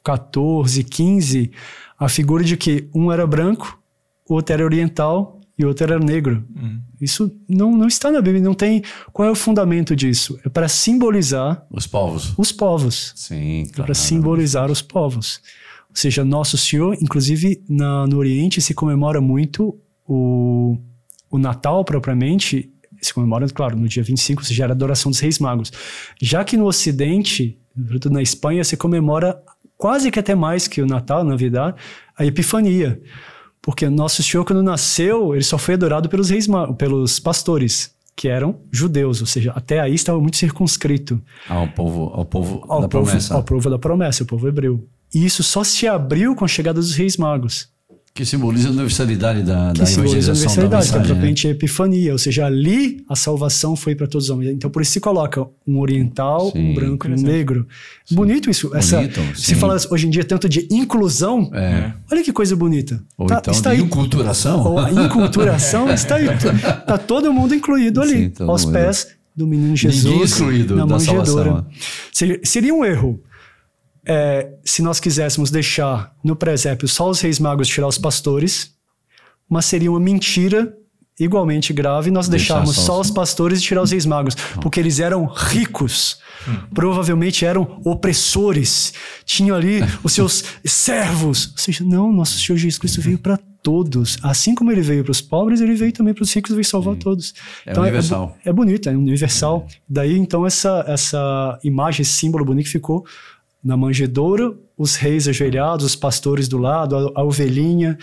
[0.02, 1.50] 14, 15,
[1.98, 3.78] a figura de que um era branco,
[4.28, 6.44] o outro era oriental e o outro era negro.
[6.56, 6.80] Hum.
[7.00, 8.82] Isso não, não está na Bíblia, não tem.
[9.12, 10.38] Qual é o fundamento disso?
[10.44, 12.32] É para simbolizar Os povos.
[12.38, 13.12] os povos.
[13.16, 13.84] Sim, É claro.
[13.84, 15.40] para simbolizar os povos.
[15.90, 19.76] Ou seja, Nosso Senhor, inclusive na, no Oriente, se comemora muito
[20.06, 20.78] o,
[21.30, 22.72] o Natal propriamente.
[23.00, 25.72] Se comemora, claro, no dia 25, ou seja, era a adoração dos Reis Magos.
[26.20, 29.40] Já que no Ocidente, sobretudo na Espanha, se comemora
[29.76, 31.76] quase que até mais que o Natal, na verdade,
[32.16, 33.00] a Epifania.
[33.62, 36.46] Porque nosso Senhor, quando nasceu, ele só foi adorado pelos reis,
[36.76, 41.22] pelos pastores, que eram judeus, ou seja, até aí estava muito circunscrito.
[41.48, 43.34] Ao povo, ao povo ao da povo, promessa.
[43.34, 44.88] Ao povo da promessa, o povo hebreu.
[45.14, 47.68] E isso só se abriu com a chegada dos reis magos.
[48.14, 51.06] Que simboliza a universalidade da, que da simboliza a universalidade, da que é né?
[51.06, 54.50] propriamente a epifania, ou seja, ali a salvação foi para todos os homens.
[54.50, 57.66] Então por isso se coloca um oriental, Sim, um branco e um negro.
[58.10, 58.74] Bonito isso.
[58.74, 59.54] Essa, Bonito, se sim.
[59.54, 61.92] fala hoje em dia tanto de inclusão, É.
[62.10, 63.00] olha que coisa bonita.
[63.16, 63.86] Ou Tá- então está de aí.
[63.86, 64.64] inculturação.
[64.64, 66.26] Ou a inculturação está aí.
[66.26, 68.72] Está todo mundo incluído ali, Sim, aos mundo.
[68.74, 70.02] pés do menino Jesus.
[70.04, 71.24] Ninguém excluído na manjedoura.
[71.26, 71.66] salvação.
[72.12, 73.20] Seria, seria um erro
[74.08, 78.72] é, se nós quiséssemos deixar no presépio só os reis magos tirar os pastores,
[79.48, 80.74] mas seria uma mentira
[81.20, 84.78] igualmente grave nós Deixar deixarmos só só os- pastores e tirar os reis magos, porque
[84.78, 86.18] eles eram ricos,
[86.72, 88.92] provavelmente eram opressores,
[89.24, 91.46] tinham ali os seus servos.
[91.52, 94.16] Ou seja, não, nosso Senhor Jesus Cristo veio para todos.
[94.22, 96.64] Assim como ele veio para os pobres, ele veio também para os ricos e veio
[96.64, 97.34] salvar todos.
[97.66, 98.28] É universal.
[98.28, 99.66] bo- É, bonito, é universal.
[99.88, 103.04] Daí então essa, essa imagem, esse símbolo bonito que ficou
[103.62, 107.98] na manjedoura, os reis ajoelhados, os pastores do lado, a, a ovelhinha.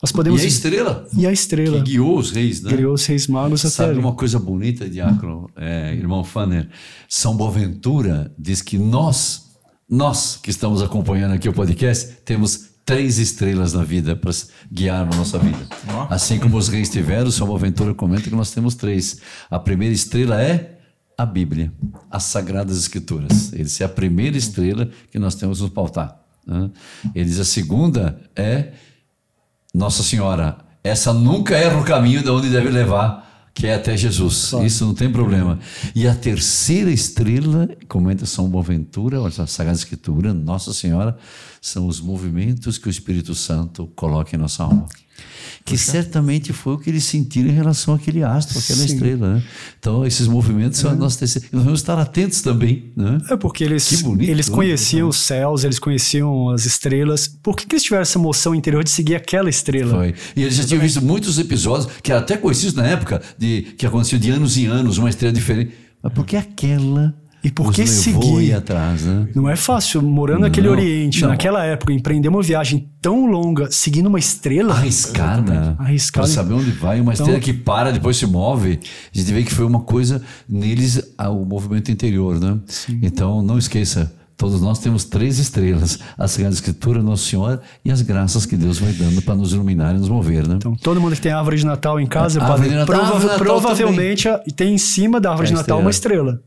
[0.00, 2.70] Nós E podemos a estrela e a que estrela guiou os reis, né?
[2.70, 3.98] criou os reis magos até Sabe ali.
[3.98, 6.68] uma coisa bonita, Diácono, é, irmão Fanner?
[7.08, 9.56] São Boaventura diz que nós,
[9.90, 14.30] nós que estamos acompanhando aqui o podcast, temos três estrelas na vida para
[14.72, 15.58] guiar a nossa vida.
[16.08, 19.20] Assim como os reis tiveram, São Boaventura comenta que nós temos três.
[19.50, 20.77] A primeira estrela é
[21.18, 21.72] a Bíblia,
[22.08, 23.52] as Sagradas Escrituras.
[23.52, 26.16] Ele é a primeira estrela que nós temos nos pautar.
[26.46, 26.70] né?
[27.12, 28.72] Ele diz a segunda é
[29.74, 34.52] nossa Senhora, essa nunca erra o caminho de onde deve levar, que é até Jesus.
[34.64, 35.58] Isso não tem problema.
[35.94, 41.18] E a terceira estrela, comenta São Boaventura, a Sagrada Escritura, Nossa Senhora,
[41.60, 44.86] são os movimentos que o Espírito Santo coloca em nossa alma.
[45.68, 48.94] Que certamente foi o que eles sentiram em relação àquele astro, àquela Sim.
[48.94, 49.34] estrela.
[49.34, 49.42] Né?
[49.78, 52.92] Então, esses movimentos são nós, nós vamos estar atentos também.
[52.96, 53.18] Né?
[53.30, 54.54] É porque eles, bonito, eles né?
[54.54, 57.28] conheciam os céus, eles conheciam as estrelas.
[57.42, 59.94] Por que, que eles tiveram essa moção interior de seguir aquela estrela?
[59.94, 60.14] Foi.
[60.36, 63.86] E eles já tinham visto muitos episódios que eram até conhecidos na época, de, que
[63.86, 65.72] aconteciam de anos em anos, uma estrela diferente.
[66.02, 67.14] Mas por que aquela
[67.48, 68.52] E por que seguir?
[68.52, 69.26] atrás, né?
[69.34, 71.30] Não é fácil, morando naquele Não, Oriente, não.
[71.30, 74.74] naquela época, empreender uma viagem tão longa, seguindo uma estrela.
[74.74, 75.74] Arriscada.
[75.78, 76.26] Arriscada.
[76.26, 77.00] Para saber onde vai.
[77.00, 78.78] Uma Então- estrela que para, depois se move.
[79.14, 82.58] A gente vê que foi uma coisa neles, ah, o movimento interior, né?
[83.02, 84.12] Então, não esqueça.
[84.36, 88.78] Todos nós temos três estrelas: a Sagrada Escritura, Nossa Senhora e as graças que Deus
[88.78, 90.56] vai dando para nos iluminar e nos mover, né?
[90.58, 93.38] Então, todo mundo que tem árvore de Natal em casa, pode- de Natal, prova- Natal
[93.38, 96.40] provavelmente tem em cima da árvore É de Natal uma estrela.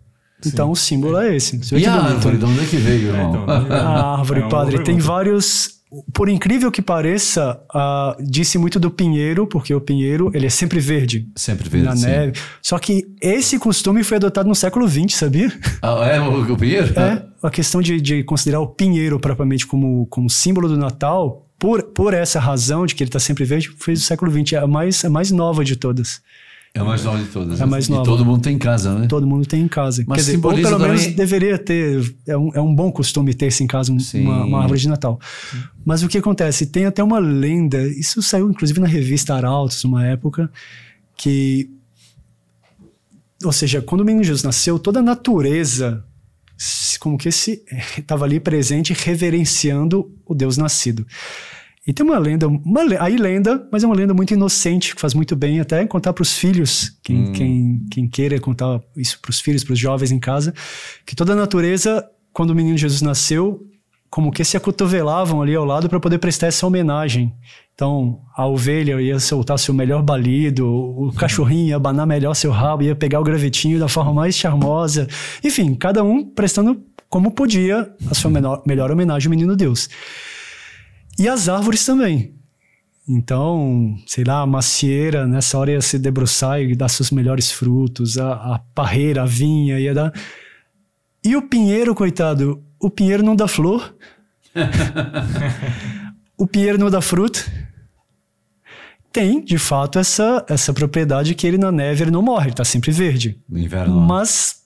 [0.45, 1.57] Então, o símbolo é esse.
[1.57, 3.43] Você e a árvore, de onde é que veio, irmão?
[3.43, 5.81] então, A árvore, É padre, tem vários.
[6.13, 10.79] Por incrível que pareça, ah, disse muito do pinheiro, porque o pinheiro ele é sempre
[10.79, 11.27] verde.
[11.35, 12.05] Sempre verde, na sim.
[12.05, 12.39] neve.
[12.61, 15.51] Só que esse costume foi adotado no século XX, sabia?
[15.81, 16.97] Ah, é o, o Pinheiro?
[16.97, 21.83] É, a questão de, de considerar o pinheiro propriamente como, como símbolo do Natal, por,
[21.83, 24.53] por essa razão de que ele está sempre verde, foi do século XX.
[24.53, 26.21] É a mais, a mais nova de todas.
[26.73, 27.59] É a mais nova de todas.
[27.59, 28.05] É a mais E nova.
[28.05, 29.05] todo mundo tem em casa, né?
[29.07, 30.03] Todo mundo tem em casa.
[30.07, 32.15] Mas Quer dizer, ou pelo menos também- deveria ter.
[32.25, 35.19] É um, é um bom costume ter-se em casa um- uma, uma árvore de Natal.
[35.85, 36.65] Mas o que acontece?
[36.67, 40.49] Tem até uma lenda, isso saiu inclusive na revista Arautos, uma época,
[41.17, 41.69] que.
[43.43, 46.05] Ou seja, quando o menino Jesus nasceu, toda a natureza,
[46.99, 47.61] como que se
[47.97, 51.05] estava ali presente, reverenciando o Deus nascido.
[51.85, 55.15] E tem uma lenda, uma, aí lenda, mas é uma lenda muito inocente, que faz
[55.15, 59.39] muito bem até contar para os filhos, quem, quem, quem queira contar isso para os
[59.39, 60.53] filhos, para os jovens em casa,
[61.05, 63.65] que toda a natureza, quando o menino Jesus nasceu,
[64.11, 67.33] como que se acotovelavam ali ao lado para poder prestar essa homenagem.
[67.73, 72.83] Então, a ovelha ia soltar seu melhor balido, o cachorrinho ia abanar melhor seu rabo,
[72.83, 75.07] ia pegar o gravetinho da forma mais charmosa.
[75.43, 79.89] Enfim, cada um prestando como podia a sua menor, melhor homenagem ao menino Deus.
[81.21, 82.33] E as árvores também.
[83.07, 88.17] Então, sei lá, a macieira nessa hora ia se debruçar e dar seus melhores frutos,
[88.17, 90.11] a, a parreira, a vinha ia dar.
[91.23, 93.95] E o pinheiro, coitado, o pinheiro não dá flor.
[96.35, 97.51] o pinheiro não dá fruto.
[99.13, 102.65] Tem, de fato, essa, essa propriedade que ele na neve ele não morre, ele tá
[102.65, 103.39] sempre verde.
[103.47, 103.93] No inverno.
[103.93, 104.01] não.
[104.07, 104.60] Mas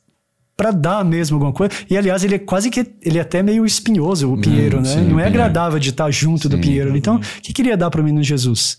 [0.56, 1.74] para dar mesmo alguma coisa.
[1.90, 4.88] E aliás, ele é quase que ele é até meio espinhoso, o pinheiro, né?
[4.88, 6.62] sim, não é agradável de estar junto do Sim.
[6.62, 6.96] pinheiro.
[6.96, 8.78] Então, o que queria dar para o menino Jesus?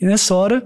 [0.00, 0.64] E nessa hora,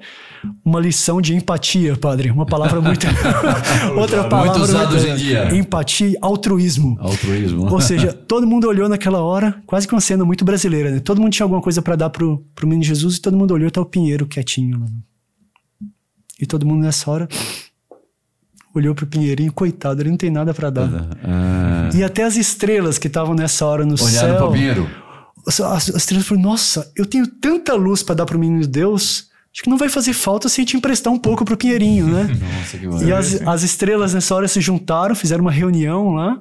[0.63, 2.31] uma lição de empatia, padre.
[2.31, 3.07] Uma palavra muito.
[3.97, 4.51] Outra palavra.
[4.53, 5.55] Muito usada hoje em dia.
[5.55, 6.99] Empatia, altruísmo.
[7.01, 7.73] Altruísmo.
[7.73, 11.01] Ou seja, todo mundo olhou naquela hora, quase que uma cena muito brasileira, né?
[11.01, 13.71] Todo mundo tinha alguma coisa para dar pro, pro menino Jesus e todo mundo olhou,
[13.71, 14.87] tá o Pinheiro quietinho lá.
[16.39, 17.29] E todo mundo nessa hora
[18.75, 20.89] olhou pro Pinheirinho, coitado, ele não tem nada para dar.
[21.25, 24.37] Ah, E até as estrelas que estavam nessa hora no olharam céu.
[24.37, 24.91] para o Pinheiro.
[25.47, 29.31] As, as estrelas falaram: Nossa, eu tenho tanta luz para dar pro menino de Deus.
[29.53, 32.23] Acho que não vai fazer falta se a gente emprestar um pouco pro Pinheirinho, né?
[32.57, 36.39] Nossa, que e as, as estrelas nessa hora se juntaram, fizeram uma reunião lá.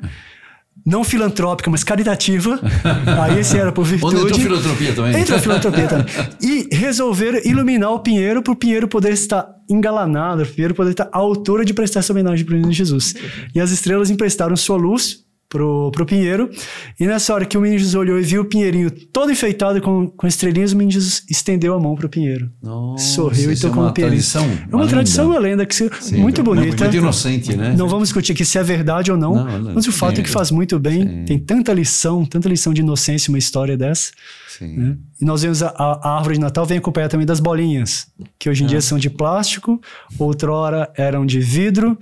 [0.86, 2.60] Não filantrópica, mas caritativa.
[3.22, 4.16] Aí esse era por virtude.
[4.16, 5.22] Onde entrou filantropia também?
[5.22, 6.06] Entrou filantropia também.
[6.42, 10.92] E resolveram iluminar o Pinheiro para o Pinheiro poder estar engalanado, para o Pinheiro poder
[10.92, 13.14] estar à altura de prestar essa homenagem para o menino Jesus.
[13.54, 16.50] E as estrelas emprestaram sua luz pro, pro Pinheiro.
[16.98, 20.08] E nessa hora que o menino Jesus olhou e viu o Pinheirinho todo enfeitado com,
[20.08, 22.50] com estrelinhas, o menino Jesus estendeu a mão pro Pinheiro.
[22.64, 24.14] Nossa, Sorriu e é tocou uma no Pinheiro.
[24.16, 24.46] tradição.
[24.72, 26.84] É uma tradição, uma lenda que se, muito bonita.
[26.86, 27.76] Muito inocente, né?
[27.78, 30.22] Não vamos discutir aqui se é verdade ou não, Não, não, mas o fato sim.
[30.22, 31.26] é que faz muito bem.
[31.26, 34.12] Tem tanta lição, tanta lição de inocência uma história dessa.
[34.58, 34.78] Sim.
[34.78, 34.98] né?
[35.22, 38.08] E nós vemos a, a- a árvore de Natal vem acompanhada também das bolinhas,
[38.40, 38.70] que hoje em Ah.
[38.70, 39.82] dia são de plástico,
[40.18, 41.98] outrora eram de vidro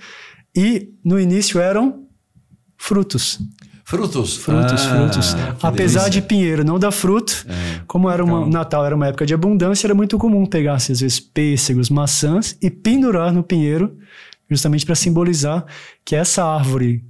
[0.56, 2.04] e no início eram
[2.80, 3.40] frutos.
[3.84, 4.38] Frutos.
[4.38, 5.36] Frutos, Ah, frutos.
[5.64, 6.22] Apesar delícia.
[6.22, 7.44] de pinheiro não dar fruto,
[7.88, 11.20] como era uma, Natal era uma época de abundância, era muito comum pegar às vezes
[11.20, 13.98] pêssegos, maçãs e pendurar no pinheiro,
[14.50, 15.66] justamente para simbolizar
[16.06, 17.04] que essa árvore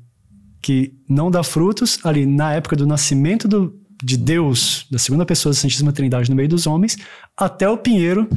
[0.62, 5.52] que não dá frutos, ali na época do nascimento do, de Deus, da segunda pessoa
[5.54, 6.98] da Santíssima Trindade no meio dos homens,
[7.40, 8.28] até o pinheiro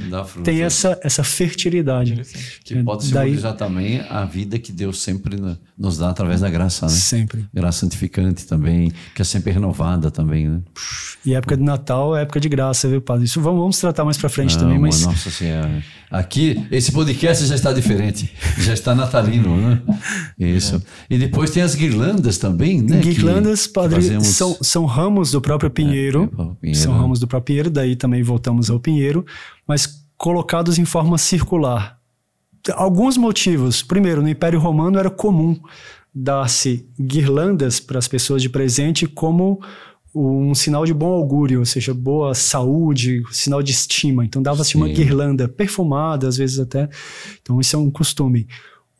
[0.44, 2.22] tem essa, essa fertilidade.
[2.64, 6.48] Que pode Daí- simbolizar também a vida que Deus sempre no- nos dá através da
[6.48, 6.92] graça, né?
[6.92, 7.44] Sempre.
[7.52, 10.60] Graça santificante também, que é sempre renovada também, né?
[11.26, 13.24] E época de Natal é época de graça, viu, padre?
[13.24, 15.82] Isso vamos, vamos tratar mais pra frente Não, também, mas Nossa Senhora.
[16.10, 18.30] Aqui, esse podcast já está diferente.
[18.58, 19.80] Já está natalino, né?
[20.38, 20.80] Isso.
[21.08, 22.98] E depois tem as guirlandas também, né?
[23.00, 26.30] Guirlandas, que padre, fazemos- são, são ramos do próprio pinheiro.
[26.38, 27.00] é, o pinheiro, são né?
[27.00, 28.91] ramos do próprio pinheiro, daí também voltamos ao pinheiro,
[29.66, 31.98] mas colocados em forma circular.
[32.74, 33.82] Alguns motivos.
[33.82, 35.58] Primeiro, no Império Romano era comum
[36.14, 39.60] dar-se guirlandas para as pessoas de presente como
[40.14, 44.24] um sinal de bom augúrio, ou seja, boa saúde, sinal de estima.
[44.24, 46.88] Então dava-se uma guirlanda perfumada, às vezes até.
[47.40, 48.46] Então isso é um costume.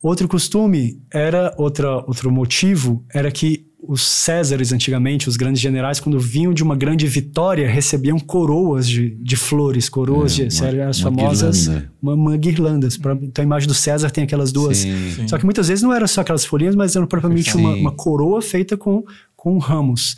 [0.02, 6.18] Outro costume era outra outro motivo era que os Césares antigamente, os grandes generais, quando
[6.18, 10.88] vinham de uma grande vitória, recebiam coroas de, de flores, coroas É, de uma- eram
[10.88, 11.92] as uma famosas guirlanda.
[12.00, 12.96] uma, uma guirlandas.
[12.96, 14.78] Pra- Então a imagem do César tem aquelas duas.
[14.78, 15.10] Sim.
[15.16, 15.28] Sim.
[15.28, 18.40] Só que muitas vezes não era só aquelas folhinhas, mas era propriamente uma, uma coroa
[18.40, 19.02] feita com,
[19.34, 20.14] com ramos.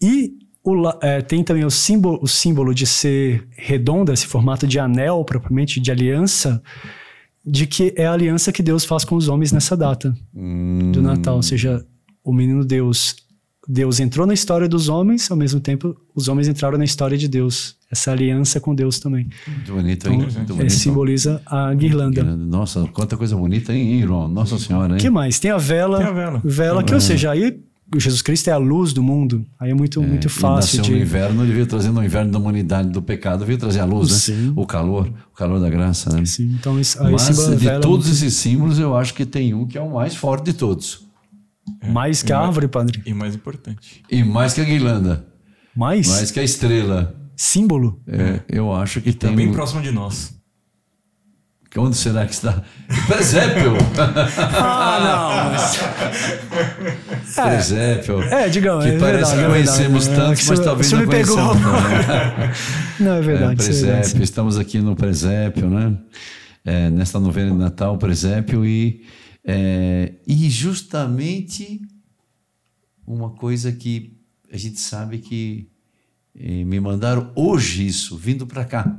[0.00, 0.32] E
[0.64, 5.22] o é, tem também o símbolo, o símbolo de ser redonda, esse formato de anel,
[5.26, 6.62] propriamente de aliança,
[7.46, 11.02] de que é a aliança que Deus faz com os homens nessa data Hum, do
[11.02, 11.36] Natal.
[11.36, 11.84] Ou seja,
[12.24, 13.16] o menino Deus.
[13.66, 17.26] Deus entrou na história dos homens, ao mesmo tempo, os homens entraram na história de
[17.28, 17.76] Deus.
[17.90, 19.26] Essa aliança com Deus também.
[19.46, 20.18] Muito bonito, Então, hein?
[20.18, 20.70] Muito é, bonito.
[20.72, 22.22] simboliza a guirlanda.
[22.24, 24.28] Nossa, quanta coisa bonita, hein, hein, irmão?
[24.28, 24.98] Nossa Senhora, hein?
[24.98, 25.38] O que mais?
[25.38, 25.98] Tem a vela.
[25.98, 26.42] Tem a vela.
[26.44, 27.58] Vela, que, ou seja, aí
[27.96, 29.46] Jesus Cristo é a luz do mundo.
[29.58, 30.90] Aí é muito, muito E fácil nasceu de.
[30.90, 34.10] no inverno, ele veio trazendo o inverno da humanidade, do pecado, veio trazer a luz,
[34.10, 34.16] né?
[34.16, 34.52] Sim.
[34.56, 36.24] O calor, o calor da graça, né?
[36.26, 37.26] Sim, então isso, Mas
[37.58, 40.14] de é todos muito- esses símbolos, eu acho que tem um que é o mais
[40.16, 41.03] forte de todos.
[41.86, 43.02] Mais que a árvore, padre.
[43.06, 44.02] E mais importante.
[44.10, 45.24] E mais que a guirlanda,
[45.74, 46.06] Mais?
[46.08, 47.14] mais que a estrela.
[47.36, 48.00] Símbolo?
[48.06, 49.36] É, eu acho que Tá tem.
[49.36, 50.32] bem um- próximo de nós.
[51.76, 52.62] Onde será que está?
[53.08, 53.72] Presépio!
[54.56, 57.34] Ah, não, mas.
[57.34, 58.22] Presépio.
[58.22, 60.14] É, digamos, Que é parece verdade, que é conhecemos é.
[60.14, 61.36] tantos, Que mas talvez não me pegou.
[61.36, 61.62] conheçamos.
[62.06, 62.52] né?
[63.00, 63.52] Não, é É, verdade.
[63.52, 64.22] é presépio, verdade.
[64.22, 65.96] estamos aqui no presépio, né?
[66.64, 69.02] É, nesta novena de Natal, presépio, e,
[69.44, 71.82] é, e justamente
[73.06, 74.16] uma coisa que
[74.50, 75.68] a gente sabe que
[76.34, 78.98] eh, me mandaram hoje isso, vindo para cá,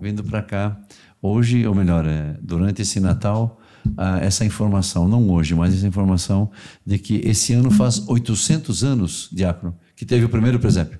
[0.00, 0.76] vindo para cá,
[1.22, 3.60] hoje, ou melhor, é, durante esse Natal,
[3.96, 6.50] ah, essa informação, não hoje, mas essa informação
[6.84, 10.98] de que esse ano faz 800 anos, Diácono, que teve o primeiro presépio.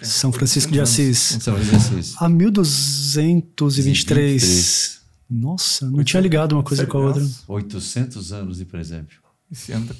[0.00, 1.36] São Francisco de Assis.
[1.40, 2.14] São José de Assis.
[2.18, 5.01] A 1223.
[5.32, 7.26] Nossa, não tinha ligado uma coisa com a outra.
[7.48, 9.18] 800 anos de presépio.
[9.50, 9.94] Esse ano tá.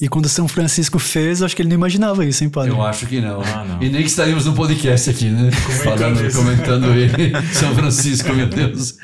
[0.00, 2.70] E quando São Francisco fez, acho que ele não imaginava isso, hein, padre?
[2.70, 3.40] Eu acho que não.
[3.40, 3.82] Ah, não.
[3.82, 5.50] E nem que estaríamos no podcast aqui, né?
[5.82, 6.36] Falando, isso.
[6.36, 7.32] comentando ele.
[7.54, 8.94] São Francisco, meu Deus.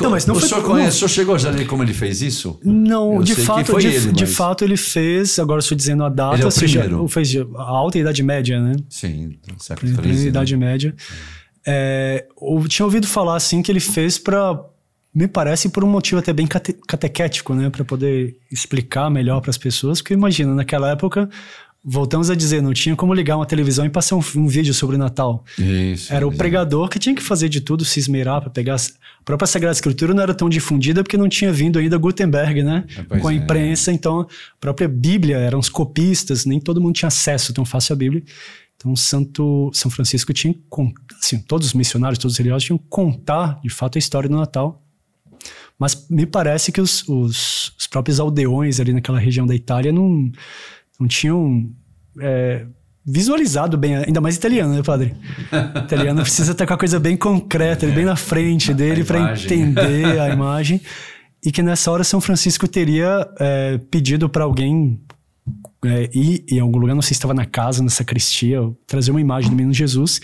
[0.00, 1.82] Não, mas não o foi- senhor não- conhece, o senhor chegou já a ler como
[1.82, 2.58] ele fez isso?
[2.64, 6.04] Não, Eu de fato, foi de, ele, de mas- fato ele fez, agora estou dizendo
[6.04, 7.08] a data, Ele é o seja, primeiro.
[7.08, 8.74] fez a alta Idade Média, né?
[8.88, 10.12] Sim, século XIII.
[10.12, 10.22] né?
[10.28, 10.94] Idade Média.
[10.98, 11.14] É,
[11.66, 14.58] eu tinha ouvido falar assim que ele fez para
[15.14, 19.50] me parece por um motivo até bem cate catequético, né, para poder explicar melhor para
[19.50, 21.30] as pessoas, porque imagina, naquela época,
[21.84, 24.96] voltamos a dizer, não tinha como ligar uma televisão e passar um, um vídeo sobre
[24.96, 25.44] o Natal.
[25.56, 26.12] Isso.
[26.12, 28.74] Era o pregador que tinha que fazer de tudo, se esmerar para pegar.
[28.76, 32.84] A própria Sagrada Escritura não era tão difundida porque não tinha vindo ainda Gutenberg, né?
[33.08, 33.36] Pois Com a é.
[33.36, 34.26] imprensa, então a
[34.58, 38.22] própria Bíblia eram os copistas, nem todo mundo tinha acesso tão fácil à Bíblia.
[38.84, 40.54] Então Santo São Francisco tinha
[41.18, 44.36] assim, todos os missionários, todos os religiosos tinham que contar de fato a história do
[44.36, 44.82] Natal.
[45.78, 50.30] Mas me parece que os, os, os próprios aldeões ali naquela região da Itália não,
[51.00, 51.70] não tinham
[52.20, 52.66] é,
[53.04, 55.16] visualizado bem, ainda mais italiano, né, padre?
[55.82, 60.20] italiano precisa estar com a coisa bem concreta, bem na frente dele A para entender
[60.20, 60.80] a imagem.
[61.42, 65.00] E que nessa hora São Francisco teria é, pedido para alguém
[65.84, 69.20] é, ir em algum lugar, não sei se estava na casa, na sacristia, trazer uma
[69.20, 70.20] imagem do menino Jesus.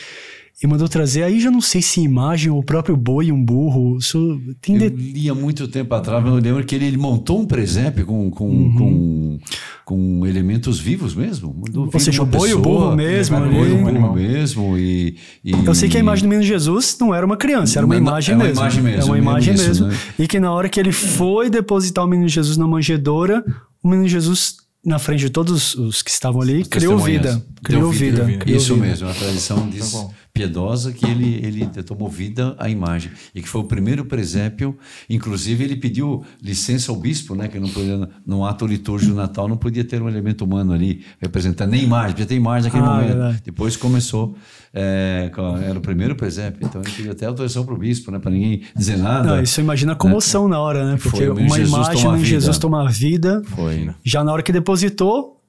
[0.62, 3.96] E mandou trazer, aí já não sei se imagem ou o próprio boi, um burro.
[3.96, 7.40] Isso tem Eu de- li há muito tempo atrás, mas eu lembro que ele, montou
[7.40, 8.74] um presépio com, com, Uhum.
[8.76, 9.38] com,
[9.86, 11.54] com elementos vivos mesmo.
[11.66, 13.54] Mandou Ou seja, o boi e o burro mesmo o ali.
[13.54, 14.14] boi e o burro Animal.
[14.14, 14.76] mesmo.
[14.76, 17.86] E, e- Eu sei que a imagem do menino Jesus não era uma criança, era
[17.86, 18.60] uma não- imagem é uma mesmo.
[18.60, 19.86] imagem mesmo, É uma mesmo imagem isso, mesmo.
[19.86, 19.96] né?
[20.18, 23.42] E que na hora que ele foi depositar o menino Jesus na manjedoura,
[23.82, 27.42] o menino Jesus, na frente de todos os que estavam ali, criou vida.
[27.62, 28.24] Criou vida.
[28.24, 28.38] vida.
[28.38, 28.86] criou Isso vida.
[28.86, 30.12] mesmo, a tradição diz bom.
[30.32, 33.10] Piedosa que ele, ele tomou vida à imagem.
[33.34, 34.76] E que foi o primeiro presépio.
[35.08, 37.48] Inclusive, ele pediu licença ao bispo, né?
[37.48, 41.04] Que não podia, no ato litúrgico do Natal, não podia ter um elemento humano ali
[41.20, 43.08] representando, nem imagem, podia ter imagem naquele Ah, momento.
[43.08, 43.42] verdade.
[43.44, 44.34] Depois começou,
[44.72, 45.30] é,
[45.68, 48.18] era o primeiro presépio, então ele pediu até autorização para o bispo, né?
[48.18, 49.36] Para ninguém dizer nada.
[49.36, 50.98] Não, isso imagina a comoção na hora, né?
[51.02, 52.24] Porque Foi, uma Jesus imagem toma.
[52.24, 53.90] Jesus tomar vida, Foi.
[54.04, 55.39] já na hora que depositou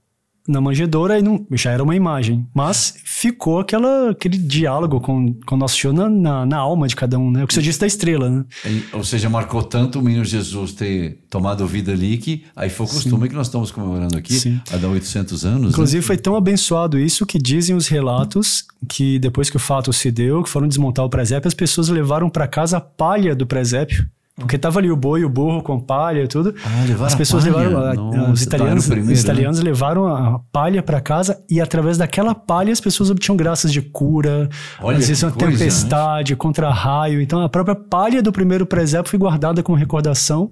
[0.48, 2.48] na manjedoura, aí não, já era uma imagem.
[2.54, 7.18] Mas ficou aquela, aquele diálogo com, com Nosso Senhor na, na, na alma de cada
[7.20, 7.44] um, né?
[7.44, 8.46] O que você disse da estrela, né?
[8.66, 12.86] E- Ou seja, marcou tanto o menino Jesus ter tomado vida ali que aí foi
[12.86, 14.60] o costume que nós estamos comemorando aqui Sim.
[14.72, 15.62] há 800 anos.
[15.64, 15.70] né?
[15.70, 20.12] Inclusive, foi tão abençoado isso que dizem os relatos que depois que o fato se
[20.12, 24.06] deu, que foram desmontar o presépio, as pessoas levaram para casa a palha do presépio.
[24.36, 26.56] Porque tava ali o boi, o burro com palha e tudo.
[26.66, 30.40] Ah, As pessoas levaram, a- Nossa, os italianos, tá, o primeiro, os italianos levaram a
[30.52, 34.50] palha para casa e através daquela palha as pessoas obtinham graças de cura,
[34.82, 35.06] Olha né?
[35.38, 37.22] tempestade, contra raio.
[37.22, 40.52] Então a própria palha do primeiro presépio foi guardada como recordação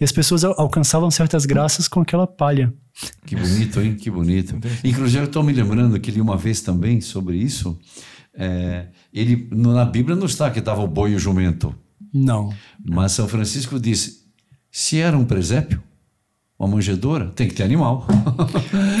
[0.00, 2.72] e as pessoas al- alcançavam certas graças com aquela palha.
[3.24, 3.94] Que bonito, hein?
[3.94, 4.58] Que bonito.
[4.82, 7.78] Inclusive, eu estou me lembrando que li uma vez também sobre isso.
[8.36, 11.74] é, ele Na Bíblia não está que estava o boi e o jumento,
[12.12, 12.54] Não.
[12.84, 14.24] mas São Francisco disse:
[14.70, 15.82] se era um presépio,
[16.58, 18.06] uma manjedoura, tem que ter animal.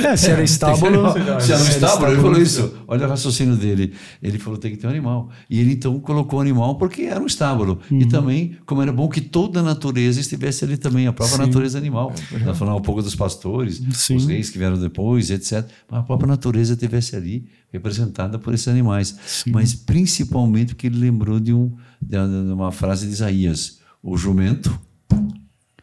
[0.04, 1.12] É, se era estábulo.
[1.40, 2.74] Se era um estábulo, ele falou isso.
[2.86, 3.92] Olha o raciocínio dele.
[4.22, 5.28] Ele falou tem que ter um animal.
[5.50, 7.80] E ele então colocou o animal porque era um estábulo.
[7.90, 8.08] E Uhum.
[8.08, 11.46] também, como era bom que toda a natureza estivesse ali também, a própria Sim.
[11.46, 12.12] natureza animal.
[12.44, 14.16] Nós falamos um pouco dos pastores, Sim.
[14.16, 15.66] os reis que vieram depois, etc.
[15.90, 19.16] Mas a própria natureza estivesse ali, representada por esses animais.
[19.48, 24.78] Mas principalmente porque ele lembrou de, um, de uma frase de Isaías: o jumento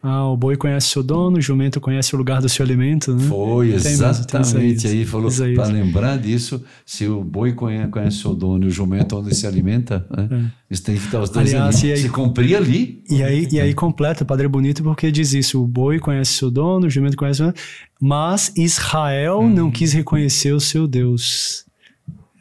[0.08, 3.24] Ah, o boi conhece seu dono, o jumento conhece o lugar do seu alimento, né?
[3.26, 4.86] Foi, Tem tem exatamente.
[4.86, 9.16] Aí falou, para lembrar disso, se o boi conhece, conhece o dono e o jumento
[9.16, 10.50] onde se alimenta, né?
[10.70, 11.56] eles têm que estar os dois É.
[11.56, 11.88] Aliás, ali.
[11.88, 15.60] e aí- Se cumprir ali, E aí, e aí completa, Padre Bonito, porque diz isso:
[15.62, 17.52] o boi conhece seu dono, o jumento conhece o
[18.00, 19.50] mas Israel Hum.
[19.52, 21.65] não quis reconhecer o seu Deus.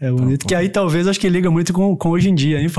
[0.02, 0.46] É bonito.
[0.46, 2.68] que aí talvez acho que liga muito com, com hoje em dia, hein?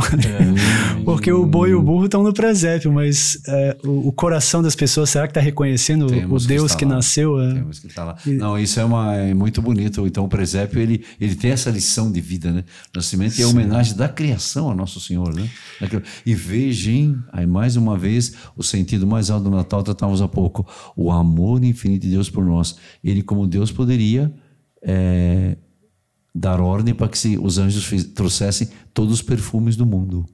[0.98, 1.02] É.
[1.04, 4.74] Porque o boi e o burro estão no presépio, mas é, o, o coração das
[4.74, 6.96] pessoas, será que está reconhecendo o- o Temos que Deus que lá.
[6.96, 7.40] nasceu?
[7.40, 7.54] É.
[7.54, 8.16] temos que lá.
[8.26, 10.06] Não, isso é, uma, é muito bonito.
[10.06, 12.64] Então, o presépio, ele, ele tem essa lição de vida, né?
[12.94, 15.48] Nascimento é a homenagem da criação a Nosso Senhor, né?
[16.24, 20.66] E vejam, aí mais uma vez, o sentido mais alto do Natal, tratávamos há pouco,
[20.96, 22.76] o amor infinito de Deus por nós.
[23.02, 24.32] Ele, como Deus, poderia
[24.82, 25.56] é,
[26.36, 30.24] dar ordem para que se, os anjos fiz- trouxessem todos os perfumes do mundo.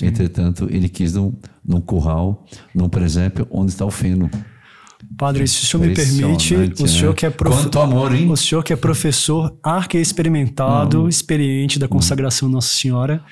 [0.00, 1.34] Entretanto, ele quis num,
[1.64, 4.30] num curral, num presépio, onde está o feno.
[5.18, 7.16] Padre, se o senhor me permite, o senhor né?
[7.16, 7.54] que é prof...
[7.54, 8.30] Quanto amor, hein?
[8.30, 13.22] O senhor que é professor arque-experimentado, experiente da consagração Nossa Senhora,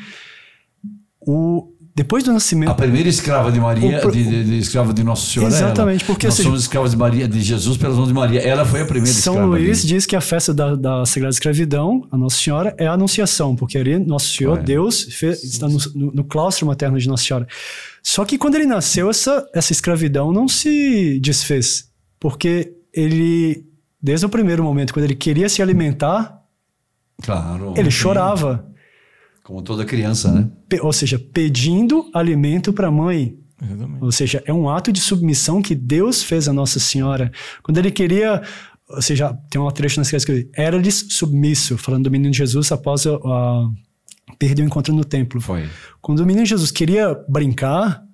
[1.21, 1.73] o...
[1.95, 2.71] depois do nascimento...
[2.71, 5.53] A primeira escrava de Maria, pro- de, de- de escrava de Nossa Senhora.
[5.53, 8.41] Exatamente, porque, nós seja, somos escravos de Maria, de Jesus pelas mãos de Maria.
[8.41, 9.51] Ela foi a primeira São escrava.
[9.57, 9.89] Luís ali.
[9.89, 13.77] diz que a festa da, da Sagrada Escravidão, a Nossa Senhora, é a Anunciação, porque
[13.77, 14.63] ali Nosso Senhor, Olha.
[14.63, 17.47] Deus, fez- está no, no, claustro materno de Nossa Senhora.
[18.03, 23.65] Só que quando ele nasceu, essa, essa escravidão não se desfez, porque ele,
[24.01, 26.41] desde o primeiro momento, quando ele queria se alimentar,
[27.23, 27.75] Claro.
[27.77, 28.65] ele chorava.
[29.51, 30.49] Como toda criança, né?
[30.81, 33.37] Ou seja, pedindo alimento para a mãe.
[33.61, 34.05] Exatamente.
[34.05, 37.33] Ou seja, é um ato de submissão que Deus fez a Nossa Senhora.
[37.61, 38.41] Quando ele queria,
[38.89, 43.05] ou seja, tem um trecho na escritura que era-lhes submisso, falando do menino Jesus após
[43.09, 43.69] a, a,
[44.39, 45.41] perder o encontro no templo.
[45.41, 45.69] Foi.
[46.01, 48.05] Quando o menino Jesus queria brincar,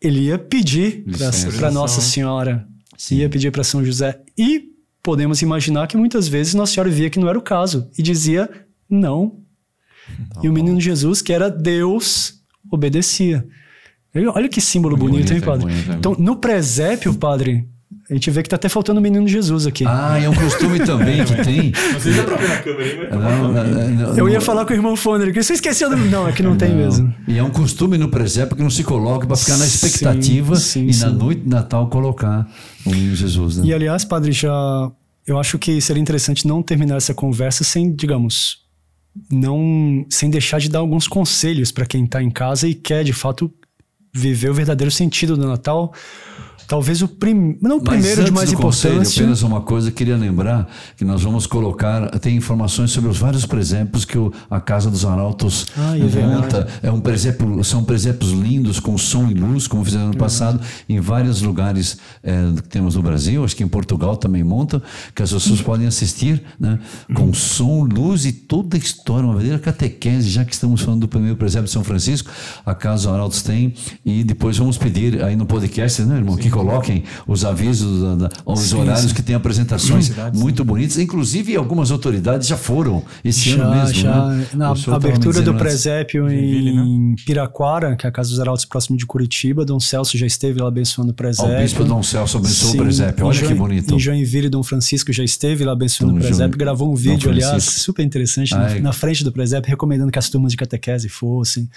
[0.00, 1.04] ele ia pedir
[1.58, 2.68] para Nossa Senhora,
[3.10, 4.22] ia pedir para São José.
[4.38, 4.66] E
[5.02, 8.48] podemos imaginar que muitas vezes Nossa Senhora via que não era o caso e dizia
[8.88, 9.44] não.
[10.42, 12.34] E o menino Jesus, que era Deus,
[12.70, 13.46] obedecia.
[14.14, 15.66] E Olha que símbolo bonito, Bonito, hein, é padre?
[15.66, 17.68] bonito, é então, no presépio, padre,
[18.08, 19.84] a gente vê que tá até faltando o menino Jesus aqui.
[19.86, 21.72] Ah, é um costume também que tem.
[21.72, 23.10] Pra ver na câmera aí, mas...
[23.10, 25.96] Não, não, não, Eu ia falar com o irmão Foner, que você esqueceu do...
[25.96, 26.76] Não, é que não tem Não.
[26.76, 27.14] mesmo.
[27.26, 30.56] E é um costume no presépio que não se coloca para ficar na Sim, expectativa
[30.56, 31.12] sim, e na sim.
[31.14, 32.48] noite de Natal colocar
[32.84, 33.66] o menino Jesus, né?
[33.66, 34.90] E aliás, padre, já
[35.26, 38.58] eu acho que seria interessante não terminar essa conversa sem, digamos,
[39.30, 43.12] não sem deixar de dar alguns conselhos para quem está em casa e quer de
[43.12, 43.52] fato
[44.14, 45.92] viver o verdadeiro sentido do Natal.
[46.68, 47.56] Talvez o prim...
[47.62, 49.22] não o primeiro de mais do conselho, importância.
[49.22, 53.46] apenas uma coisa, eu queria lembrar que nós vamos colocar, tem informações sobre os vários
[53.46, 56.66] presépios que o- a Casa dos Arautos Ah, é monta.
[56.82, 60.98] É um presépio, são presépios lindos, com som e luz, como fizeram no passado, em
[61.00, 64.82] vários lugares eh, que temos no Brasil, acho que em Portugal também montam,
[65.14, 66.78] que as pessoas podem assistir, né,
[67.14, 71.08] com som, luz e toda a história, uma verdadeira catequese, já que estamos falando do
[71.08, 72.30] primeiro presépio de São Francisco,
[72.64, 73.72] a Casa dos Arautos tem,
[74.04, 78.02] e depois vamos pedir aí no podcast, né, irmão, que coloquem os avisos,
[78.44, 79.14] os Sim, horários sim.
[79.14, 83.94] que tem apresentações Cidades, muito bonitas, inclusive algumas autoridades já foram esse ano Já, mesmo.
[83.94, 84.26] já.
[84.28, 84.46] né?
[84.54, 85.62] Na O abertura do antes.
[85.62, 90.16] presépio Joinville, em Piraquara, que é a Casa dos Arautos próximo de Curitiba, Dom Celso
[90.16, 91.52] já esteve lá abençoando o presépio.
[91.54, 93.24] Ao bispo Dom Celso abençoou Sim, o presépio.
[93.24, 93.94] em Olha que bonito.
[93.94, 97.30] Em Joinville, Dom Francisco já esteve lá abençoando Dom o presépio, Join- gravou um vídeo,
[97.30, 98.80] aliás, super interessante, Ai.
[98.80, 101.68] na frente do presépio, recomendando que as turmas de catequese fossem.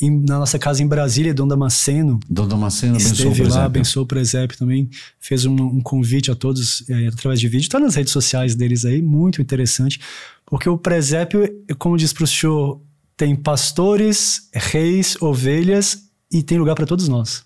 [0.00, 4.04] Em- na nossa casa em Brasília, Dom Damasceno Dom Damasceno abençoou o esteve lá, abençoou
[4.04, 4.88] o presépio também,
[5.20, 8.84] fez um, um convite a todos eh, através de vídeo, está nas redes sociais deles
[8.84, 10.00] aí, muito interessante,
[10.46, 12.80] porque o presépio, como diz para o senhor,
[13.16, 15.98] tem pastores, reis, ovelhas
[16.32, 17.44] e tem lugar para todos nós.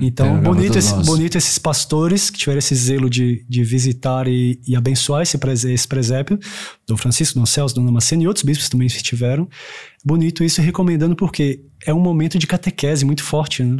[0.00, 4.60] Então, pra bonito, esse- bonito esses pastores que tiveram esse zelo de, de visitar e,
[4.66, 6.38] e abençoar esse, prese- esse presépio.
[6.86, 9.48] Dom Francisco, Dom Celso, Dom Damasceno e outros bispos também tiveram.
[10.04, 13.76] Bonito isso, recomendando porque é um momento de catequese muito forte, né?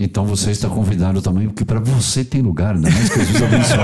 [0.00, 3.78] Então você está convidado também, porque para você tem lugar, ainda mais que Jesus abençoe.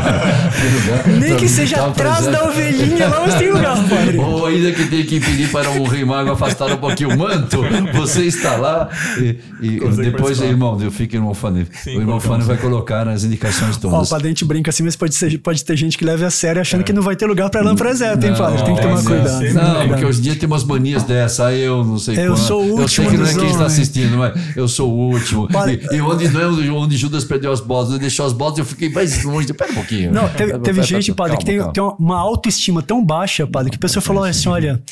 [1.20, 4.18] Nem que seja atrás da ovelhinha, lá mas tem lugar, padre.
[4.18, 7.58] Ou ainda que tem que pedir para o rei mago afastar um pouquinho o manto,
[7.94, 8.88] você está lá
[9.18, 10.46] e, e depois, participar.
[10.48, 11.66] irmão, eu fico irmão Fane.
[11.82, 12.18] Sim, O irmão.
[12.20, 14.08] Fane vai colocar as indicações Ó, o todas.
[14.08, 16.60] padre a gente brinca assim, mas pode, ser, pode ter gente que leve a sério
[16.60, 18.62] achando que não vai ter lugar pra ela no presépio, hein, padre?
[18.64, 19.54] Tem que tomar não, cuidado.
[19.54, 19.88] Não, tem.
[19.88, 22.40] porque hoje em dia tem umas manias dessa, aí eu não sei Eu quanto.
[22.40, 25.12] sou o Eu sei último que não é quem está assistindo, mas eu sou o
[25.12, 25.48] último.
[25.48, 28.88] Padre- E, onde, não é onde- Judas perdeu as bolas, deixou as bolas eu fiquei
[28.88, 29.52] mais longe.
[29.52, 30.12] Pera um pouquinho.
[30.12, 33.46] Não, teve, Pera, teve pera, gente, padre, que tem, calma, tem uma- autoestima tão baixa,
[33.46, 34.82] padre, que a pessoa falou assim: olha,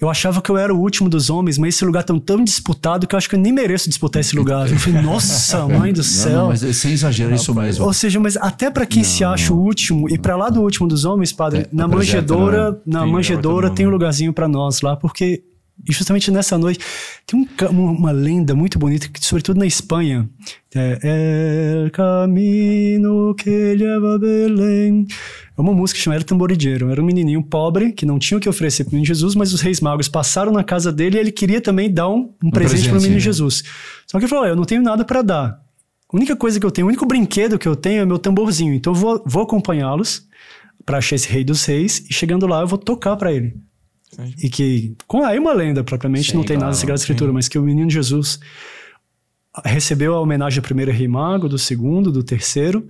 [0.00, 3.06] eu achava que eu era o último dos homens, mas esse lugar tão tão disputado
[3.06, 4.70] que eu acho que eu nem mereço disputar esse lugar.
[4.70, 6.32] Eu falei, nossa, mãe do Não, céu.
[6.40, 7.84] não, mas é sem exagero, é isso mesmo.
[7.84, 10.86] Ou seja, mas até pra quem se acha o último e pra lá do último
[10.88, 12.76] dos homens, padre, É, na manjedoura, né?
[12.86, 15.42] na Tem, manjedoura tem um lugarzinho pra nós lá, porque
[15.88, 16.80] e justamente nessa noite
[17.26, 20.28] tem um uma, lenda muito bonita, que, sobretudo na Espanha,
[20.74, 25.06] é El Camino que leva a Belém.
[25.56, 26.90] É uma música que chama Era Tamborideiro.
[26.90, 29.52] Era um menininho pobre que não tinha o que oferecer para o menino Jesus, mas
[29.52, 32.88] os reis magos passaram na casa dele e ele queria também dar um, um presente
[32.88, 33.20] para o menino né?
[33.20, 33.62] Jesus.
[34.06, 35.66] Só que ele falou: "Olha, Eu não tenho nada para dar.
[36.12, 38.74] A única coisa que eu tenho, o único brinquedo que eu tenho é meu tamborzinho.
[38.74, 40.26] Então eu vou, vou acompanhá-los
[40.84, 43.56] para achar esse rei dos reis e chegando lá eu vou tocar para ele.
[44.42, 47.32] E que, com aí uma lenda propriamente, Sim, não tem nada na claro, Sagrada Escritura,
[47.32, 48.40] mas que o menino Jesus
[49.64, 52.86] recebeu a homenagem do primeiro rei mago, do segundo, do terceiro,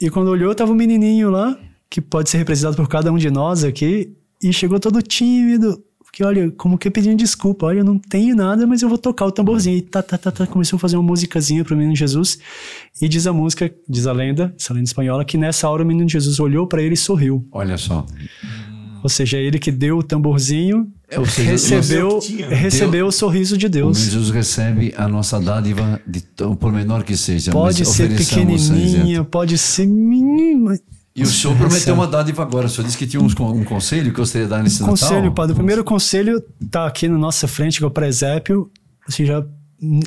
[0.00, 3.30] e quando olhou tava um menininho lá, que pode ser representado por cada um de
[3.30, 4.12] nós aqui,
[4.42, 5.82] e chegou todo tímido,
[6.12, 9.24] que olha, como que pedindo desculpa, olha, eu não tenho nada, mas eu vou tocar
[9.24, 9.78] o tamborzinho.
[9.78, 12.38] E tá, tá, tá, tá, começou a fazer uma musicazinha pro menino Jesus,
[13.00, 16.08] e diz a música, diz a lenda, essa lenda espanhola, que nessa hora o menino
[16.08, 17.46] Jesus olhou para ele e sorriu.
[17.50, 18.06] Olha só.
[19.02, 23.68] Ou seja, ele que deu o tamborzinho, É, ou seja, recebeu, recebeu o sorriso de
[23.68, 23.98] Deus.
[23.98, 27.50] Jesus recebe a nossa dádiva, de tão, por menor que seja.
[27.50, 30.78] Pode ser pequenininha, pode ser mínima.
[31.14, 32.66] E o senhor prometeu uma dádiva agora.
[32.66, 35.34] O senhor disse que tinha uns um conselho que gostaria de dar nesse Conselho, Natal.
[35.34, 35.52] padre.
[35.52, 38.70] O primeiro conselho tá aqui na nossa frente, que é o presépio.
[39.06, 39.46] Ou seja,
[39.80, 40.00] n-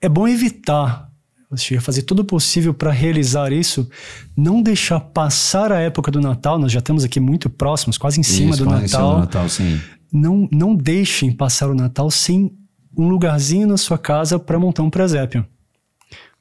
[0.00, 1.07] é bom evitar,
[1.50, 3.88] ou seja, fazer tudo possível para realizar isso.
[4.36, 6.58] Não deixar passar a época do Natal.
[6.58, 9.14] Nós já estamos aqui muito próximos, quase em cima Isso, do quase em cima Natal.
[9.14, 9.80] do Natal, sim.
[10.12, 12.52] não, não deixem passar o Natal sem
[12.96, 15.46] um lugarzinho na sua casa para montar um presépio.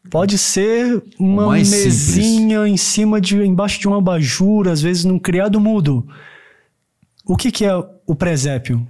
[0.09, 5.59] Pode ser uma mesinha em cima de embaixo de um abajur, às vezes num criado
[5.59, 6.07] mudo.
[7.25, 8.87] O que, que é o presépio?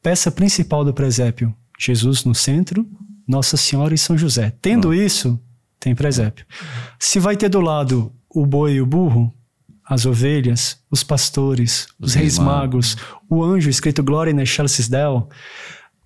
[0.00, 2.86] Peça principal do presépio: Jesus no centro,
[3.28, 4.54] Nossa Senhora e São José.
[4.62, 5.38] Tendo isso,
[5.78, 6.46] tem presépio.
[6.98, 9.32] Se vai ter do lado o boi e o burro,
[9.84, 12.96] as ovelhas, os pastores, os, Os reis magos,
[13.28, 15.28] o anjo escrito Glória in excelsis Deo,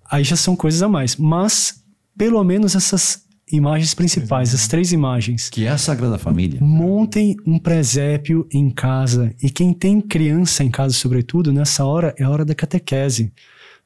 [0.09, 1.15] aí já são coisas a mais.
[1.15, 1.83] Mas,
[2.17, 6.59] pelo menos essas imagens principais, as três imagens, Que é a Sagrada Família.
[6.61, 9.33] Montem um presépio em casa.
[9.41, 13.25] E quem tem criança em casa, sobretudo, nessa hora é a hora da catequese.
[13.25, 13.29] Ou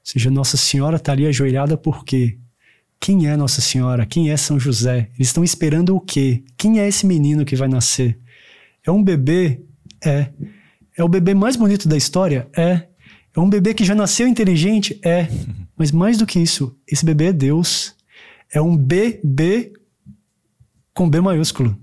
[0.04, 2.38] seja, Nossa Senhora está ali ajoelhada por quê?
[3.00, 4.06] Quem é Nossa Senhora?
[4.06, 5.10] Quem é São José?
[5.16, 6.44] Eles estão esperando o quê?
[6.58, 8.20] Quem é esse menino que vai nascer?
[8.86, 9.62] É um bebê?
[10.04, 10.30] É.
[10.98, 12.48] É o bebê mais bonito da história?
[12.56, 12.88] É.
[13.36, 15.00] É um bebê que já nasceu inteligente?
[15.04, 15.28] É.
[15.78, 17.96] Mas mais do que isso, esse bebê é Deus.
[18.52, 19.74] É um bebê
[20.94, 21.78] com B maiúsculo.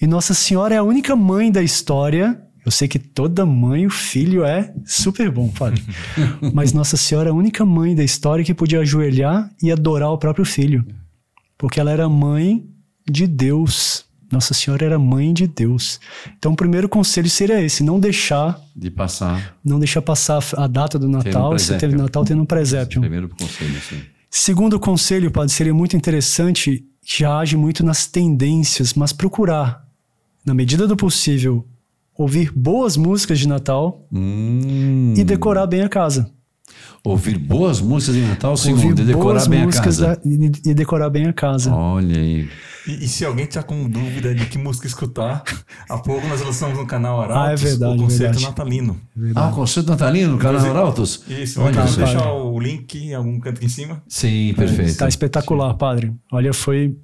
[0.00, 2.42] E Nossa Senhora é a única mãe da história.
[2.66, 5.80] Eu sei que toda mãe, o filho é super bom, padre.
[6.52, 10.18] Mas Nossa Senhora é a única mãe da história que podia ajoelhar e adorar o
[10.18, 10.84] próprio filho.
[11.56, 12.66] Porque ela era mãe
[13.08, 14.04] de Deus.
[14.32, 16.00] Nossa Senhora era mãe de Deus.
[16.36, 19.56] Então, o primeiro conselho seria esse: não deixar, De passar.
[19.64, 21.56] não deixar passar a data do Natal.
[21.56, 21.78] Se presépio.
[21.78, 23.00] teve Natal, tendo um presépio.
[23.00, 24.02] Primeiro conselho, sim.
[24.28, 29.86] Segundo conselho, padre, seria muito interessante, já age muito nas tendências, mas procurar,
[30.44, 31.64] na medida do possível,
[32.18, 35.14] ouvir boas músicas de Natal Hum.
[35.16, 36.30] e decorar bem a casa.
[37.04, 40.06] Ouvir boas músicas de Natal, segundo, ouvir e decorar boas bem a casa.
[40.16, 41.72] da- e, e decorar bem a casa.
[41.72, 42.48] Olha aí.
[42.88, 45.42] E, e se alguém tá com dúvida de que música escutar,
[45.88, 48.44] há pouco nós lançamos no canal Arautos Ah, é verdade, o concerto verdade.
[48.44, 49.00] natalino.
[49.36, 51.22] Ah, o concerto natalino no canal Arautos?
[51.28, 52.04] Isso, Olha vamos só.
[52.04, 54.02] deixar o link em algum canto aqui em cima.
[54.08, 54.96] Sim, perfeito.
[54.96, 56.12] Tá espetacular, padre.
[56.32, 56.96] Olha, foi.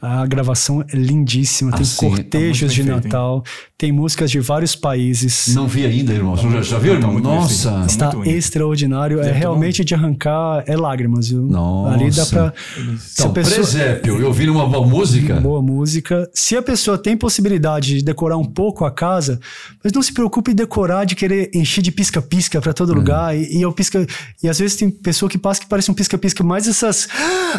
[0.00, 1.72] A gravação é lindíssima.
[1.72, 3.00] Tem Ah, sim, tá cortejos muito de feito, hein?
[3.04, 3.42] Natal,
[3.76, 5.48] tem músicas de vários países.
[5.54, 6.36] Não vi ainda, irmão.
[6.36, 7.14] Você já, já viu, tá irmão?
[7.14, 7.82] bem Nossa.
[7.84, 9.20] Está muito extraordinário.
[9.20, 11.42] É tá realmente de arrancar é lágrimas, viu?
[11.42, 11.94] Nossa.
[11.94, 12.52] Ali dá pra.
[12.78, 15.40] Então, pessoa- presépio e ouvir uma boa música.
[15.40, 16.30] Boa música.
[16.32, 19.40] Se a pessoa tem possibilidade de decorar um pouco a casa,
[19.82, 22.74] mas não se preocupe em decorar de querer encher de pisca-pisca pra Hum.
[22.74, 23.36] todo lugar.
[23.36, 24.06] E, e é o pisca.
[24.42, 27.08] E às vezes tem pessoa que passa que parece um pisca-pisca mais essas.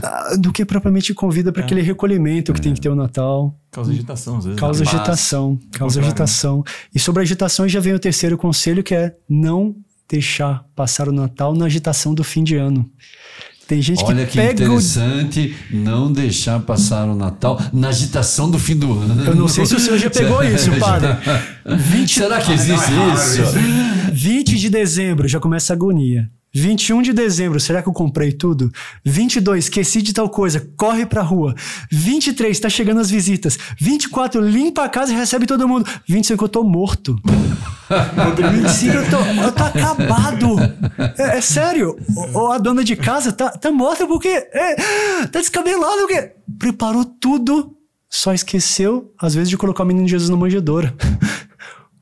[0.02, 1.52] ah, do que propriamente convida É.
[1.52, 3.56] para aquele recolhimento que tem que ter o Natal.
[3.72, 4.60] Causa agitação, às vezes.
[4.60, 4.86] Causa né?
[4.86, 5.60] Mas- agitação.
[5.72, 6.64] Causa agitação.
[6.94, 9.76] E sobre agitação já vem o terceiro conselho, que é não
[10.10, 12.90] deixar passar o Natal na agitação do fim de ano.
[13.68, 18.50] Tem gente Olha que que pega o interessante não deixar passar o Natal na agitação
[18.50, 19.24] do fim do ano.
[19.26, 21.10] Eu não sei se o senhor já pegou isso, padre.
[21.78, 23.42] 20, Será que existe não, é isso.
[24.12, 26.28] 20 de dezembro já começa a agonia.
[26.54, 28.72] 21 de dezembro, será que eu comprei tudo?
[29.06, 31.54] 22, esqueci de tal coisa, corre pra rua.
[31.92, 33.58] 23, tá chegando as visitas.
[33.80, 35.88] 24, limpa a casa e recebe todo mundo.
[36.08, 37.16] 25, eu tô morto.
[38.52, 40.56] 25, eu tô, eu tô acabado.
[41.18, 41.98] É, é sério.
[42.34, 44.28] Ou a dona de casa tá, tá morta porque.
[44.28, 44.76] é,
[45.28, 46.34] tá descabelada porque.
[46.58, 47.76] Preparou tudo,
[48.10, 50.96] só esqueceu, às vezes, de colocar o menino Jesus na manjedoura.
[51.02, 51.18] Ou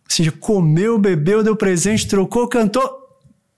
[0.07, 3.06] seja, comeu, bebeu, deu presente, trocou, cantou.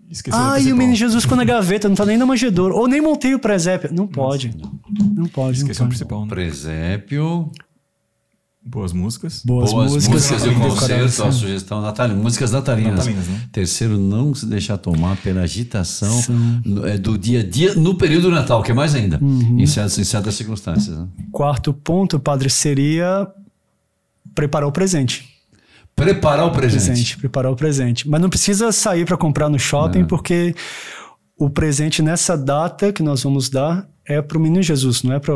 [0.09, 2.73] Esqueceu Ah, e o menino Jesus ficou na gaveta, não tá nem na manjedoura.
[2.73, 3.93] Ou nem montei o presépio.
[3.93, 4.55] Não pode.
[5.15, 5.89] Não pode, não Esqueceu o pode.
[5.89, 6.29] principal, né?
[6.29, 7.51] Presépio,
[8.61, 9.41] Boas músicas.
[9.43, 10.29] Boas, boas músicas.
[10.29, 12.97] músicas e o concerto, a sugestão natalina, músicas natalinas.
[12.97, 13.41] Natalinas, né?
[13.51, 16.21] Terceiro, não se deixar tomar pela agitação
[16.65, 19.59] no- é, do dia a dia no período do Natal, que é mais ainda, Uhum.
[19.59, 20.95] em, certas, em certas circunstâncias.
[20.97, 21.07] né?
[21.31, 23.27] Quarto ponto, padre, seria
[24.35, 25.28] preparar o presente.
[25.99, 26.85] Preparar o presente.
[26.85, 28.09] presente, preparar o presente.
[28.09, 30.55] Mas não precisa sair para comprar no shopping, porque
[31.37, 35.19] o presente nessa data que nós vamos dar é para o menino Jesus, não é
[35.19, 35.33] para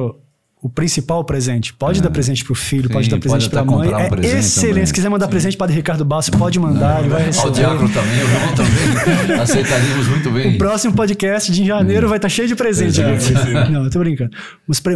[0.64, 1.74] o principal presente.
[1.74, 2.88] Pode dar presente para o filho, É.
[2.88, 3.94] Sim, pode dar presente pode para a até mãe.
[3.94, 4.70] um É presente excelente.
[4.72, 4.86] também.
[4.86, 7.52] Se quiser mandar presente para Ricardo Basso, pode mandar, ele vai Ao receber.
[7.52, 9.36] diácono também, o irmão também.
[9.44, 10.56] Aceitaríamos muito bem.
[10.56, 13.02] O próximo podcast de janeiro vai estar cheio de presente.
[13.72, 14.32] Não, eu tô brincando.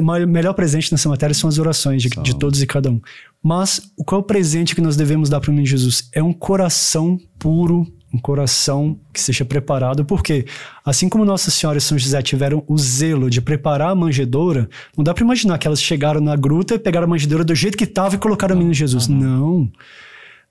[0.01, 3.01] Ma- melhor presente nessa matéria são as orações de, de todos e cada um.
[3.43, 6.09] Mas o qual é o presente que nós devemos dar para o menino Jesus?
[6.13, 10.05] É um coração puro, um coração que seja preparado.
[10.05, 10.45] Porque
[10.85, 15.03] assim como Nossa Senhora e São José tiveram o zelo de preparar a manjedoura, não
[15.03, 17.83] dá para imaginar que elas chegaram na gruta e pegaram a manjedoura do jeito que
[17.83, 19.07] estava e colocaram o menino Jesus.
[19.07, 19.69] Não.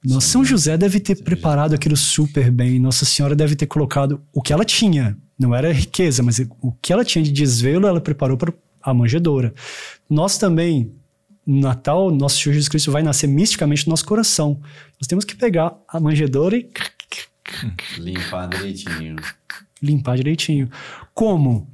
[0.05, 2.79] Nossa, São José deve ter preparado aquilo super bem.
[2.79, 5.17] Nossa Senhora deve ter colocado o que ela tinha.
[5.39, 8.53] Não era riqueza, mas o que ela tinha de desvelo, ela preparou para
[8.83, 9.53] a manjedoura.
[10.09, 10.93] Nós também,
[11.45, 14.61] no Natal, nosso Senhor Jesus Cristo vai nascer misticamente no nosso coração.
[15.01, 16.63] Nós temos que pegar a manjedoura e
[17.99, 19.17] Limpar direitinho.
[19.83, 20.71] limpar direitinho.
[21.15, 21.71] Como?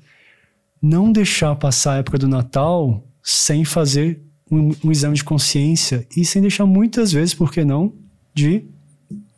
[0.80, 4.20] Não deixar passar a época do Natal sem fazer
[4.50, 7.94] um, um exame de consciência e sem deixar muitas vezes, por que não,
[8.34, 8.64] de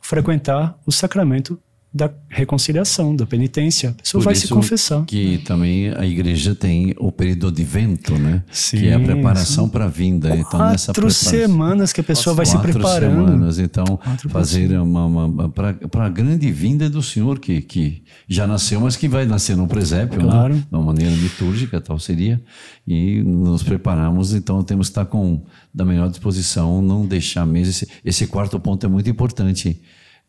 [0.01, 1.61] frequentar o sacramento
[1.97, 3.91] da reconciliação, da penitência.
[3.91, 5.05] A pessoa Por vai se confessar.
[5.05, 8.43] Que também a igreja tem o período de vento, né?
[8.51, 10.35] Sim, que é a preparação para a vinda.
[10.37, 13.27] Então, nessa Quatro preparação- semanas que a pessoa vai se Quatro preparando.
[13.27, 18.45] semanas, então, Quatro fazer uma, uma, para a grande vinda do Senhor, que, que já
[18.47, 20.55] nasceu, mas que vai nascer no presépio, Claro.
[20.55, 20.65] né?
[20.69, 22.43] de uma maneira litúrgica, tal seria.
[22.87, 27.71] E nos preparamos, então temos que estar com da melhor disposição, não deixar mesmo.
[27.71, 29.81] Esse, esse quarto ponto é muito importante.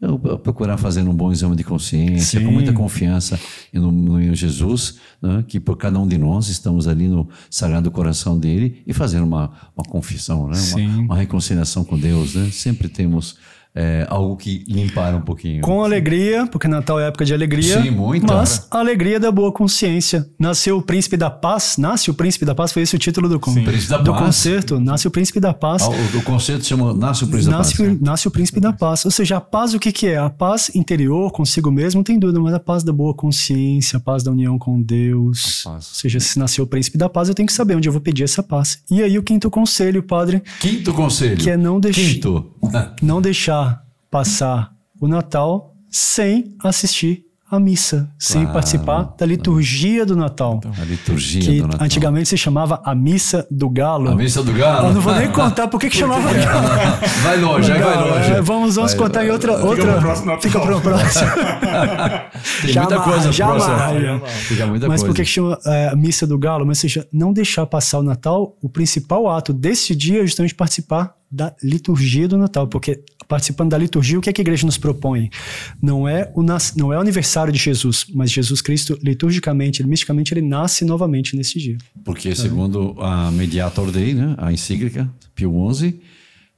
[0.01, 2.45] Eu, eu procurar fazer um bom exame de consciência, Sim.
[2.45, 3.39] com muita confiança
[3.73, 5.43] no, no Jesus, né?
[5.47, 9.51] que por cada um de nós estamos ali no Sagrado Coração dele e fazer uma,
[9.75, 10.57] uma confissão, né?
[10.75, 12.35] Uma, uma reconciliação com Deus.
[12.35, 12.49] Né?
[12.51, 13.37] Sempre temos
[13.75, 15.61] é, algo que limpar um pouquinho.
[15.61, 17.81] Com alegria, porque Natal é época de alegria.
[17.81, 18.33] Sim, muita.
[18.33, 20.25] Mas a alegria da boa consciência.
[20.39, 23.39] Nasceu o príncipe da paz, nasce o príncipe da paz, foi esse o título do,
[23.39, 24.23] con Príncipe da do Paz.
[24.25, 24.79] concerto.
[24.79, 25.81] Nasce o príncipe da paz.
[25.83, 27.87] Ah, O, o conceito chama Nasce o Príncipe da Nasce, Paz.
[27.89, 27.97] né?
[28.01, 29.03] o- nasce o príncipe da paz.
[29.05, 30.17] Ou seja, a paz o que, que é?
[30.17, 33.99] A paz interior consigo mesmo, não tem dúvida, mas a paz da boa consciência, a
[33.99, 35.65] paz da união com Deus.
[35.65, 38.01] Ou seja, se nasceu o príncipe da paz, eu tenho que saber onde eu vou
[38.01, 38.79] pedir essa paz.
[38.89, 41.37] E aí o quinto conselho, padre, Quinto conselho.
[41.37, 42.45] que é não, deix Quinto.
[43.01, 43.64] não deixar
[44.19, 48.53] passar o Natal sem assistir à missa, sem Claro.
[48.53, 50.59] participar da liturgia do Natal.
[50.81, 51.85] A liturgia que do Natal.
[51.85, 54.09] antigamente se chamava a missa do galo.
[54.11, 54.87] A missa do galo.
[54.87, 56.67] Eu não vou nem contar por que que chamava galo.
[57.23, 58.31] Vai longe, aí vai longe.
[58.31, 59.53] É, vamos vamos Vai- contar em outra.
[59.53, 59.99] Fica outra...
[59.99, 60.41] próximo Natal.
[60.41, 61.29] Fica pro próximo.
[62.61, 63.73] Tem Já muita coisa já próxima.
[63.75, 64.19] amarra.
[64.27, 65.05] Fica muita Mas coisa.
[65.13, 66.65] por que que chama é, a missa do galo?
[66.65, 71.13] Mas seja, não deixar passar o Natal, o principal ato desse dia é justamente participar
[71.35, 74.77] da liturgia do Natal, porque participando da liturgia, o que, é que a igreja nos
[74.77, 75.29] propõe?
[75.81, 76.75] Não é o, nas...
[76.75, 81.59] não é o aniversário de Jesus, mas Jesus Cristo, liturgicamente, misticamente, ele nasce novamente nesse
[81.59, 81.77] dia.
[82.03, 85.99] Porque segundo a Mediator Dei, né, a encíclica Pio XI,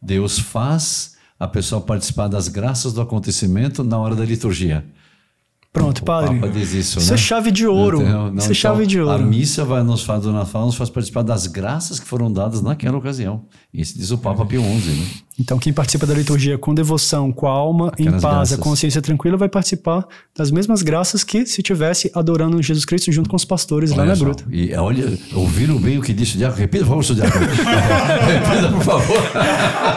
[0.02, 4.86] Deus faz a pessoa participar das graças do acontecimento na hora da liturgia.
[5.74, 6.40] Pronto, O padre.
[6.40, 7.14] Papa diz isso, Isso né?
[7.14, 8.02] é chave de ouro.
[8.02, 9.24] Não, não, Isso é chave então, de A ouro.
[9.26, 12.98] missa vai nos faz, do Natal nos faz participar das graças que foram dadas naquela
[12.98, 13.44] ocasião.
[13.72, 15.06] Isso diz o Papa Pio XI, né?
[15.40, 18.60] Então, quem participa da liturgia com devoção, com a alma em Aquelas paz, graças.
[18.60, 20.04] a consciência tranquila, vai participar
[20.36, 24.08] das mesmas graças que se tivesse adorando Jesus Cristo junto com os pastores lá Olha
[24.10, 24.24] na só.
[24.26, 24.46] gruta.
[24.50, 26.60] E olha, ouviram bem o que disse o Diácono?
[26.60, 27.46] Repita, por favor, Diácono.
[28.26, 29.32] Repita, por favor.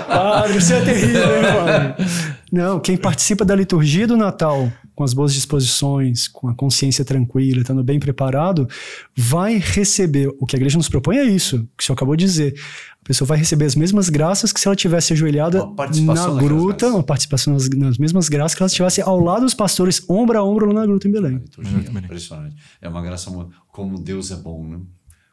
[0.08, 2.06] Padre, você é terrível, hein, padre?
[2.52, 7.62] Não, quem participa da liturgia do Natal com as boas disposições, com a consciência tranquila,
[7.62, 8.68] estando bem preparado,
[9.16, 10.28] vai receber.
[10.38, 12.54] O que a igreja nos propõe é isso, o que o senhor acabou de dizer.
[13.02, 15.66] A pessoa vai receber as mesmas graças que se ela tivesse ajoelhada
[16.04, 20.02] na gruta, uma participação nas, nas mesmas graças que ela estivesse ao lado dos pastores,
[20.06, 21.38] ombro a ombro lá na gruta em Belém.
[21.38, 22.56] Liturgia, impressionante.
[22.82, 23.30] É uma graça,
[23.72, 24.80] como Deus é bom, né?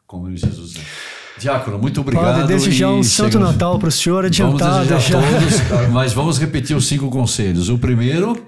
[0.06, 0.80] Como Jesus é.
[1.38, 2.24] Diácono, muito obrigado.
[2.40, 4.86] Padre, desde já um e Santo chegamos- Natal para o senhor Vamos adiantado.
[4.88, 5.20] desejar já.
[5.20, 7.68] todos, mas vamos repetir os cinco conselhos.
[7.68, 8.42] O primeiro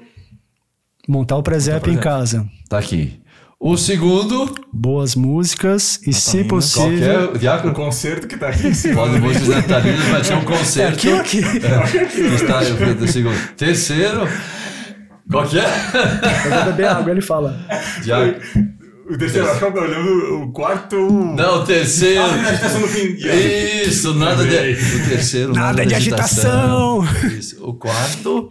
[1.10, 2.48] Montar o presépio em casa.
[2.62, 3.20] está aqui.
[3.58, 7.32] O segundo, Boas músicas e, se que possível.
[7.34, 7.66] é?
[7.66, 8.94] O concerto que tá aqui em cima.
[8.94, 10.92] pode músicas natalinas, vai ter um concerto.
[10.94, 11.42] Aqui ou aqui?
[11.42, 11.56] que
[12.36, 12.64] está ao
[13.08, 13.54] segundo.
[13.56, 14.20] Terceiro,
[15.28, 15.64] qual que é?
[15.64, 17.60] Eu vou beber água, ele fala.
[18.04, 18.36] Diácono.
[19.10, 20.96] O terceiro, acho que olhando o quarto.
[21.36, 22.22] Não, o terceiro.
[22.22, 23.16] Ah, agitação no fim.
[23.84, 24.54] Isso, nada de.
[24.54, 27.04] O terceiro, nada, Nada de agitação.
[27.36, 27.56] Isso.
[27.66, 28.46] O quarto.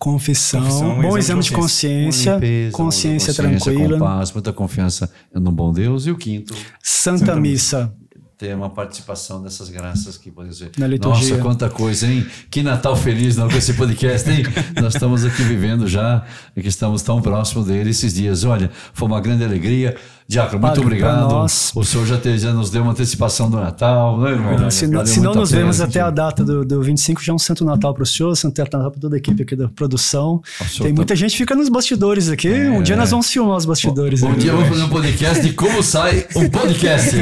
[0.00, 5.52] Confissão, Confissão, bom exame exame de consciência, limpeza, consciência, muita tranquila, paz, muita confiança no
[5.52, 6.06] bom Deus.
[6.06, 7.94] E o quinto, Santa Missa.
[8.38, 10.70] ter uma participação dessas graças que podem ser.
[10.78, 11.32] Na liturgia.
[11.32, 12.26] Nossa, quanta coisa, hein?
[12.50, 14.42] Que Natal feliz não, com esse podcast, hein?
[14.80, 16.24] Nós estamos aqui vivendo já
[16.56, 18.42] e que estamos tão próximo dele esses dias.
[18.44, 19.94] Olha, foi uma grande alegria.
[20.30, 21.44] Diácono, muito obrigado.
[21.74, 24.70] O senhor já, te- já nos deu uma antecipação do Natal, não é, irmão?
[24.70, 25.62] Se, não- se não muito a nos pena.
[25.62, 28.36] vemos até a data do, do 25, já é um Santo Natal para o senhor,
[28.36, 30.40] Santo Natal para toda a equipe aqui da produção.
[30.78, 32.48] Tem tá- muita gente que fica nos bastidores aqui.
[32.48, 34.22] Um dia nós vamos filmar os bastidores.
[34.22, 34.38] Um aqui.
[34.42, 37.16] dia eu vou fazer um podcast de como sai um podcast.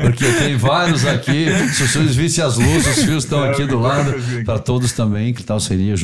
[0.00, 1.46] Porque tem vários aqui.
[1.74, 4.14] Se os senhores vissem as luzes, os fios estão aqui do lado.
[4.44, 5.96] Para todos também, que tal seria,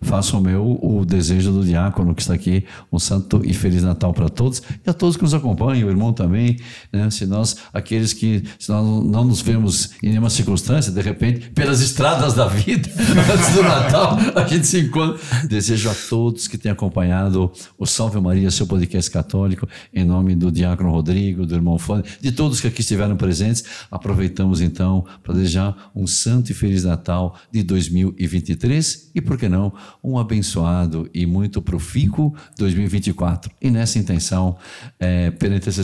[0.00, 2.64] façam o meu, o desejo do diácono que está aqui.
[2.90, 4.62] Um santo e feliz Natal para todos.
[4.86, 6.58] E a todos que nos acompanham, irmão também,
[6.92, 7.10] né?
[7.10, 11.80] Se nós, aqueles que se nós não nos vemos em nenhuma circunstância, de repente, pelas
[11.80, 12.88] estradas da vida,
[13.32, 15.18] antes do Natal, a gente se encontra.
[15.46, 20.50] Desejo a todos que tenham acompanhado o Salve Maria, seu podcast católico, em nome do
[20.50, 25.90] Diácono Rodrigo, do irmão Fone, de todos que aqui estiveram presentes, aproveitamos então para desejar
[25.94, 29.72] um santo e feliz Natal de 2023 e, por que não,
[30.02, 33.50] um abençoado e muito profícuo 2024.
[33.60, 34.56] E nessa intenção,
[34.98, 35.77] é, pela intercessão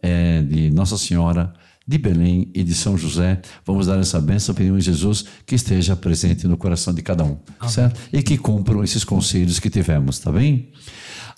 [0.00, 1.52] é, de Nossa Senhora,
[1.86, 6.46] de Belém e de São José, vamos dar essa bênção, pedimos Jesus que esteja presente
[6.46, 7.72] no coração de cada um, Amém.
[7.72, 8.00] certo?
[8.12, 10.70] E que cumpram esses conselhos que tivemos, tá bem?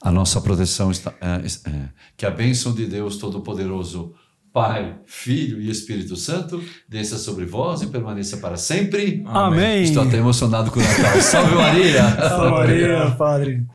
[0.02, 4.12] A nossa proteção está, é, é, que a bênção de Deus Todo-Poderoso,
[4.52, 9.24] Pai, Filho e Espírito Santo, desça sobre vós e permaneça para sempre.
[9.26, 9.82] Amém.
[9.82, 11.20] Estou até emocionado com o Natal.
[11.22, 12.02] Salve Maria!
[12.28, 13.66] Salve Maria, Padre.